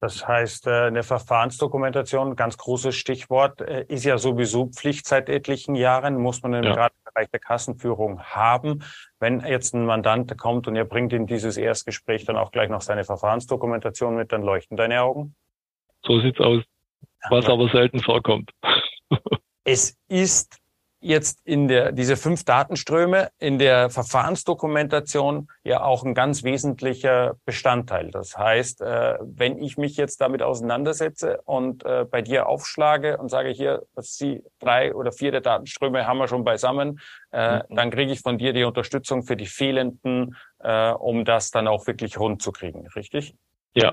Das 0.00 0.28
heißt, 0.28 0.66
äh, 0.66 0.70
eine 0.86 1.02
Verfahrensdokumentation, 1.02 2.36
ganz 2.36 2.58
großes 2.58 2.94
Stichwort, 2.94 3.62
äh, 3.62 3.86
ist 3.88 4.04
ja 4.04 4.18
sowieso 4.18 4.66
Pflicht 4.66 5.06
seit 5.06 5.30
etlichen 5.30 5.74
Jahren, 5.74 6.16
muss 6.16 6.42
man 6.42 6.52
im 6.52 6.64
ja. 6.64 6.74
gerade 6.74 6.94
Bereich 7.04 7.30
der 7.30 7.40
Kassenführung 7.40 8.22
haben. 8.22 8.84
Wenn 9.18 9.40
jetzt 9.40 9.74
ein 9.74 9.86
Mandant 9.86 10.36
kommt 10.36 10.68
und 10.68 10.76
er 10.76 10.84
bringt 10.84 11.14
in 11.14 11.26
dieses 11.26 11.56
Erstgespräch 11.56 12.26
dann 12.26 12.36
auch 12.36 12.50
gleich 12.50 12.68
noch 12.68 12.82
seine 12.82 13.04
Verfahrensdokumentation 13.04 14.16
mit, 14.16 14.32
dann 14.32 14.42
leuchten 14.42 14.76
deine 14.76 15.00
Augen? 15.00 15.34
So 16.02 16.20
sieht's 16.20 16.40
aus, 16.40 16.62
was 17.30 17.46
aber 17.46 17.68
selten 17.70 18.00
vorkommt. 18.00 18.50
Es 19.66 19.96
ist 20.08 20.60
jetzt 21.00 21.40
in 21.44 21.68
der, 21.68 21.92
diese 21.92 22.16
fünf 22.16 22.44
Datenströme 22.44 23.30
in 23.38 23.58
der 23.58 23.90
Verfahrensdokumentation 23.90 25.48
ja 25.62 25.82
auch 25.82 26.04
ein 26.04 26.14
ganz 26.14 26.42
wesentlicher 26.42 27.36
Bestandteil. 27.44 28.10
Das 28.10 28.36
heißt, 28.38 28.80
äh, 28.80 29.18
wenn 29.20 29.58
ich 29.58 29.76
mich 29.76 29.96
jetzt 29.96 30.20
damit 30.20 30.42
auseinandersetze 30.42 31.40
und 31.44 31.84
äh, 31.84 32.06
bei 32.08 32.22
dir 32.22 32.48
aufschlage 32.48 33.18
und 33.18 33.28
sage 33.28 33.50
hier, 33.50 33.82
Sie 33.98 34.42
drei 34.58 34.94
oder 34.94 35.12
vier 35.12 35.32
der 35.32 35.42
Datenströme 35.42 36.06
haben 36.06 36.18
wir 36.18 36.28
schon 36.28 36.44
beisammen, 36.44 37.00
äh, 37.32 37.58
mhm. 37.58 37.62
dann 37.70 37.90
kriege 37.90 38.12
ich 38.12 38.20
von 38.20 38.38
dir 38.38 38.52
die 38.52 38.64
Unterstützung 38.64 39.24
für 39.24 39.36
die 39.36 39.46
fehlenden, 39.46 40.36
um 40.98 41.24
das 41.24 41.50
dann 41.50 41.68
auch 41.68 41.86
wirklich 41.86 42.18
rund 42.18 42.42
zu 42.42 42.50
kriegen, 42.50 42.88
richtig? 42.96 43.36
Ja, 43.74 43.92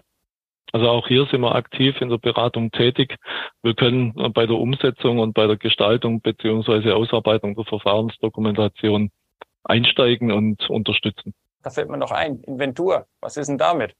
Also 0.73 0.89
auch 0.89 1.07
hier 1.07 1.25
sind 1.27 1.41
wir 1.41 1.55
aktiv 1.55 2.01
in 2.01 2.09
der 2.09 2.17
Beratung 2.17 2.71
tätig. 2.71 3.15
Wir 3.61 3.75
können 3.75 4.13
bei 4.33 4.45
der 4.45 4.57
Umsetzung 4.57 5.19
und 5.19 5.33
bei 5.33 5.47
der 5.47 5.57
Gestaltung 5.57 6.19
beziehungsweise 6.21 6.95
Ausarbeitung 6.95 7.55
der 7.55 7.65
Verfahrensdokumentation 7.65 9.11
einsteigen 9.63 10.31
und 10.31 10.69
unterstützen. 10.69 11.33
Da 11.61 11.69
fällt 11.69 11.89
mir 11.89 11.97
noch 11.97 12.11
ein, 12.11 12.41
Inventur. 12.41 13.05
Was 13.21 13.37
ist 13.37 13.47
denn 13.47 13.57
damit? 13.57 13.95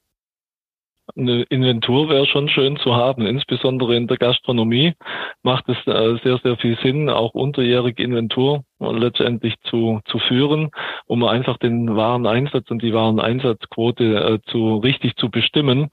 eine 1.16 1.44
Inventur 1.44 2.10
wäre 2.10 2.26
schon 2.26 2.50
schön 2.50 2.78
zu 2.78 2.96
haben. 2.96 3.26
Insbesondere 3.26 3.96
in 3.96 4.08
der 4.08 4.18
Gastronomie 4.18 4.94
macht 5.42 5.68
es 5.70 5.78
äh, 5.86 6.18
sehr, 6.24 6.40
sehr 6.44 6.58
viel 6.58 6.78
Sinn, 6.82 7.10
auch 7.10 7.34
unterjährige 7.34 8.04
Inventur 8.04 8.64
letztendlich 8.80 9.56
zu, 9.64 10.00
zu 10.06 10.20
führen, 10.20 10.72
um 11.06 11.24
einfach 11.24 11.58
den 11.58 11.96
Wareneinsatz 11.96 12.70
und 12.72 12.82
die 12.82 12.94
Wareneinsatzquote 12.94 14.04
äh, 14.04 14.40
zu 14.50 14.78
richtig 14.78 15.16
zu 15.18 15.30
bestimmen. 15.30 15.90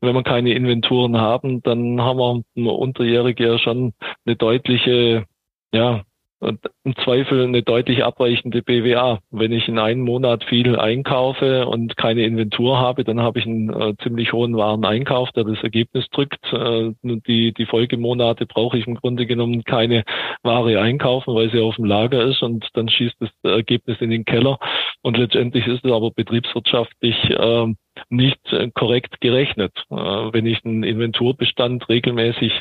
Wenn 0.00 0.14
wir 0.14 0.22
keine 0.22 0.54
Inventuren 0.54 1.16
haben, 1.16 1.62
dann 1.62 2.00
haben 2.00 2.44
wir 2.54 2.72
unterjährige 2.78 3.46
ja 3.46 3.58
schon 3.58 3.94
eine 4.24 4.36
deutliche 4.36 5.26
ja, 5.72 6.02
im 6.40 6.96
Zweifel 7.04 7.44
eine 7.44 7.62
deutlich 7.62 8.04
abweichende 8.04 8.62
BWA. 8.62 9.18
Wenn 9.30 9.52
ich 9.52 9.66
in 9.66 9.78
einem 9.78 10.02
Monat 10.02 10.44
viel 10.44 10.78
einkaufe 10.78 11.66
und 11.66 11.96
keine 11.96 12.22
Inventur 12.22 12.78
habe, 12.78 13.02
dann 13.04 13.20
habe 13.20 13.40
ich 13.40 13.46
einen 13.46 13.70
äh, 13.70 13.94
ziemlich 14.02 14.32
hohen 14.32 14.56
Wareneinkauf, 14.56 15.30
der 15.32 15.44
das 15.44 15.62
Ergebnis 15.62 16.06
drückt. 16.10 16.52
Äh, 16.52 16.92
die, 17.02 17.52
die 17.52 17.66
Folgemonate 17.66 18.46
brauche 18.46 18.78
ich 18.78 18.86
im 18.86 18.94
Grunde 18.94 19.26
genommen 19.26 19.64
keine 19.64 20.04
Ware 20.42 20.80
einkaufen, 20.80 21.34
weil 21.34 21.50
sie 21.50 21.60
auf 21.60 21.76
dem 21.76 21.84
Lager 21.84 22.22
ist 22.24 22.42
und 22.42 22.68
dann 22.74 22.88
schießt 22.88 23.16
das 23.18 23.30
Ergebnis 23.42 24.00
in 24.00 24.10
den 24.10 24.24
Keller. 24.24 24.58
Und 25.02 25.16
letztendlich 25.16 25.66
ist 25.66 25.84
es 25.84 25.92
aber 25.92 26.12
betriebswirtschaftlich 26.12 27.16
äh, 27.30 27.66
nicht 28.10 28.40
korrekt 28.74 29.20
gerechnet. 29.20 29.72
Äh, 29.90 29.94
wenn 29.96 30.46
ich 30.46 30.64
einen 30.64 30.84
Inventurbestand 30.84 31.88
regelmäßig 31.88 32.60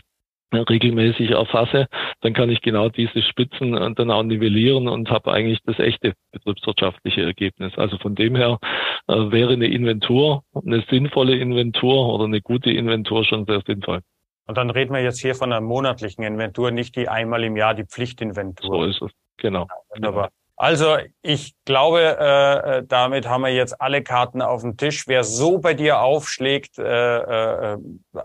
regelmäßig 0.53 1.31
erfasse, 1.31 1.87
dann 2.21 2.33
kann 2.33 2.49
ich 2.49 2.61
genau 2.61 2.89
diese 2.89 3.21
Spitzen 3.21 3.73
dann 3.73 4.11
auch 4.11 4.23
nivellieren 4.23 4.87
und 4.87 5.09
habe 5.09 5.31
eigentlich 5.31 5.59
das 5.65 5.79
echte 5.79 6.13
betriebswirtschaftliche 6.31 7.21
Ergebnis. 7.21 7.73
Also 7.77 7.97
von 7.97 8.15
dem 8.15 8.35
her 8.35 8.59
äh, 9.07 9.13
wäre 9.13 9.53
eine 9.53 9.67
Inventur, 9.67 10.43
eine 10.53 10.83
sinnvolle 10.89 11.37
Inventur 11.37 12.13
oder 12.13 12.25
eine 12.25 12.41
gute 12.41 12.71
Inventur 12.71 13.25
schon 13.25 13.45
sehr 13.45 13.61
sinnvoll. 13.65 14.01
Und 14.47 14.57
dann 14.57 14.69
reden 14.69 14.93
wir 14.93 15.01
jetzt 15.01 15.19
hier 15.19 15.35
von 15.35 15.51
einer 15.51 15.61
monatlichen 15.61 16.23
Inventur, 16.23 16.71
nicht 16.71 16.95
die 16.95 17.09
einmal 17.09 17.43
im 17.43 17.57
Jahr 17.57 17.73
die 17.73 17.83
Pflichtinventur. 17.83 18.69
So 18.69 18.83
ist 18.85 19.01
es, 19.01 19.11
genau. 19.37 19.67
wunderbar. 19.93 20.29
Also 20.59 20.97
ich 21.21 21.53
glaube, 21.65 22.17
äh, 22.19 22.77
äh, 22.77 22.83
damit 22.87 23.27
haben 23.27 23.43
wir 23.43 23.53
jetzt 23.53 23.79
alle 23.79 24.01
Karten 24.01 24.41
auf 24.41 24.61
dem 24.61 24.75
Tisch. 24.75 25.07
Wer 25.07 25.23
so 25.23 25.59
bei 25.59 25.75
dir 25.75 25.99
aufschlägt, 25.99 26.79
äh, 26.79 27.73
äh, 27.73 27.77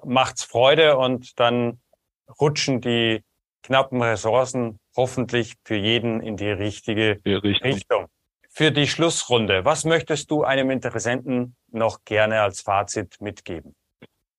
macht's 0.04 0.42
Freude 0.42 0.96
und 0.96 1.38
dann 1.38 1.81
rutschen 2.40 2.80
die 2.80 3.22
knappen 3.62 4.02
Ressourcen 4.02 4.78
hoffentlich 4.96 5.54
für 5.64 5.76
jeden 5.76 6.20
in 6.20 6.36
die 6.36 6.50
richtige 6.50 7.20
Richtung. 7.24 8.06
Für 8.50 8.70
die 8.70 8.86
Schlussrunde, 8.86 9.64
was 9.64 9.84
möchtest 9.84 10.30
du 10.30 10.44
einem 10.44 10.70
Interessenten 10.70 11.56
noch 11.70 12.04
gerne 12.04 12.42
als 12.42 12.60
Fazit 12.60 13.16
mitgeben? 13.20 13.74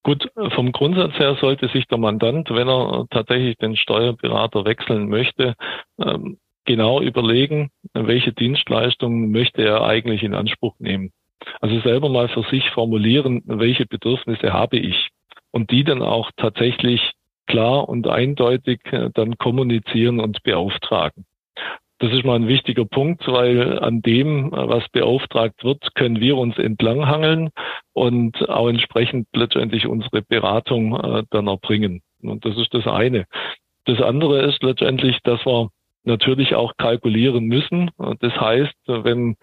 Gut, 0.03 0.29
vom 0.53 0.71
Grundsatz 0.71 1.13
her 1.13 1.37
sollte 1.39 1.69
sich 1.69 1.87
der 1.87 1.97
Mandant, 1.97 2.49
wenn 2.51 2.67
er 2.67 3.05
tatsächlich 3.09 3.57
den 3.57 3.75
Steuerberater 3.77 4.65
wechseln 4.65 5.07
möchte, 5.07 5.55
ähm, 5.97 6.37
genau 6.65 7.01
überlegen, 7.01 7.71
welche 7.93 8.33
Dienstleistungen 8.33 9.31
möchte 9.31 9.63
er 9.63 9.83
eigentlich 9.83 10.21
in 10.23 10.35
Anspruch 10.35 10.75
nehmen. 10.79 11.11
Also 11.61 11.79
selber 11.81 12.09
mal 12.09 12.29
für 12.29 12.43
sich 12.43 12.69
formulieren, 12.71 13.41
welche 13.45 13.85
Bedürfnisse 13.85 14.53
habe 14.53 14.77
ich 14.77 15.09
und 15.51 15.71
die 15.71 15.83
dann 15.83 16.01
auch 16.01 16.31
tatsächlich 16.37 17.13
klar 17.47 17.87
und 17.89 18.07
eindeutig 18.07 18.79
äh, 18.91 19.09
dann 19.13 19.37
kommunizieren 19.37 20.19
und 20.19 20.43
beauftragen. 20.43 21.25
Das 21.99 22.11
ist 22.11 22.25
mal 22.25 22.35
ein 22.35 22.47
wichtiger 22.47 22.85
Punkt, 22.85 23.27
weil 23.27 23.79
an 23.79 24.01
dem, 24.01 24.47
äh, 24.47 24.67
was 24.67 24.87
beauftragt 24.89 25.63
wird, 25.63 25.95
können 25.95 26.19
wir 26.19 26.37
uns 26.37 26.57
entlanghangeln 26.57 27.49
und 27.93 28.49
auch 28.49 28.67
entsprechend 28.67 29.27
letztendlich 29.33 29.87
unsere 29.87 30.21
Beratung 30.21 30.95
äh, 30.99 31.23
dann 31.29 31.47
erbringen. 31.47 32.01
Und 32.21 32.45
das 32.45 32.57
ist 32.57 32.73
das 32.73 32.87
eine. 32.87 33.25
Das 33.85 34.01
andere 34.01 34.41
ist 34.43 34.63
letztendlich, 34.63 35.19
dass 35.23 35.45
wir 35.45 35.69
natürlich 36.05 36.55
auch 36.55 36.73
kalkulieren 36.77 37.45
müssen. 37.45 37.91
Das 38.19 38.33
heißt, 38.33 38.75
wenn 38.85 39.35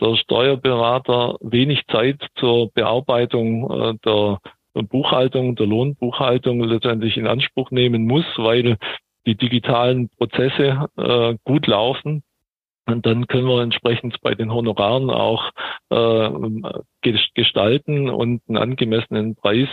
der 0.00 0.16
Steuerberater 0.16 1.36
wenig 1.40 1.84
Zeit 1.88 2.20
zur 2.36 2.70
Bearbeitung 2.72 3.98
der 4.04 4.38
Buchhaltung, 4.82 5.56
der 5.56 5.66
Lohnbuchhaltung 5.66 6.62
letztendlich 6.62 7.16
in 7.16 7.26
Anspruch 7.26 7.70
nehmen 7.70 8.06
muss, 8.06 8.24
weil 8.36 8.76
die 9.26 9.36
digitalen 9.36 10.08
Prozesse 10.08 10.88
äh, 10.96 11.36
gut 11.44 11.66
laufen. 11.66 12.22
Und 12.86 13.04
dann 13.04 13.26
können 13.26 13.46
wir 13.46 13.60
entsprechend 13.60 14.18
bei 14.22 14.34
den 14.34 14.52
Honoraren 14.52 15.10
auch 15.10 15.50
äh, 15.90 17.12
gestalten 17.34 18.08
und 18.08 18.40
einen 18.48 18.56
angemessenen 18.56 19.36
Preis 19.36 19.68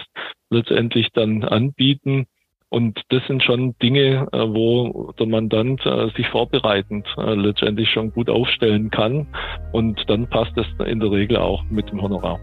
letztendlich 0.50 1.12
dann 1.14 1.44
anbieten. 1.46 2.28
Und 2.68 3.02
das 3.10 3.26
sind 3.28 3.42
schon 3.42 3.78
Dinge, 3.82 4.28
äh, 4.34 4.38
wo 4.38 5.14
der 5.18 5.28
Mandant 5.28 5.86
äh, 5.86 6.10
sich 6.18 6.28
vorbereitend 6.28 7.08
äh, 7.18 7.36
letztendlich 7.36 7.90
schon 7.90 8.12
gut 8.12 8.30
aufstellen 8.30 8.90
kann. 8.90 9.28
Und 9.72 10.04
dann 10.10 10.30
passt 10.30 10.58
es 10.58 10.68
in 10.86 11.00
der 11.00 11.12
Regel 11.12 11.38
auch 11.38 11.64
mit 11.70 11.90
dem 11.92 12.02
Honorar. 12.02 12.38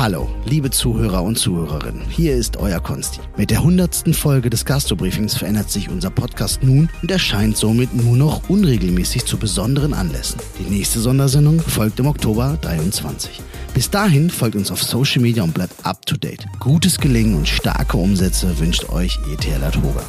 Hallo, 0.00 0.30
liebe 0.46 0.70
Zuhörer 0.70 1.22
und 1.22 1.38
Zuhörerinnen, 1.38 2.00
hier 2.08 2.34
ist 2.34 2.56
euer 2.56 2.80
Konsti. 2.80 3.20
Mit 3.36 3.50
der 3.50 3.62
hundertsten 3.62 4.14
Folge 4.14 4.48
des 4.48 4.64
Gastrobriefings 4.64 5.36
verändert 5.36 5.70
sich 5.70 5.90
unser 5.90 6.08
Podcast 6.08 6.62
nun 6.62 6.88
und 7.02 7.10
erscheint 7.10 7.58
somit 7.58 7.94
nur 7.94 8.16
noch 8.16 8.48
unregelmäßig 8.48 9.26
zu 9.26 9.36
besonderen 9.36 9.92
Anlässen. 9.92 10.40
Die 10.58 10.74
nächste 10.74 11.00
Sondersendung 11.00 11.60
folgt 11.60 12.00
im 12.00 12.06
Oktober 12.06 12.56
23. 12.62 13.42
Bis 13.74 13.90
dahin 13.90 14.30
folgt 14.30 14.56
uns 14.56 14.70
auf 14.70 14.82
Social 14.82 15.20
Media 15.20 15.42
und 15.42 15.52
bleibt 15.52 15.74
up 15.84 16.06
to 16.06 16.16
date. 16.16 16.46
Gutes 16.60 16.98
Gelingen 16.98 17.34
und 17.34 17.46
starke 17.46 17.98
Umsätze 17.98 18.58
wünscht 18.58 18.88
euch 18.88 19.18
ETL 19.30 19.70
Toga. 19.70 20.02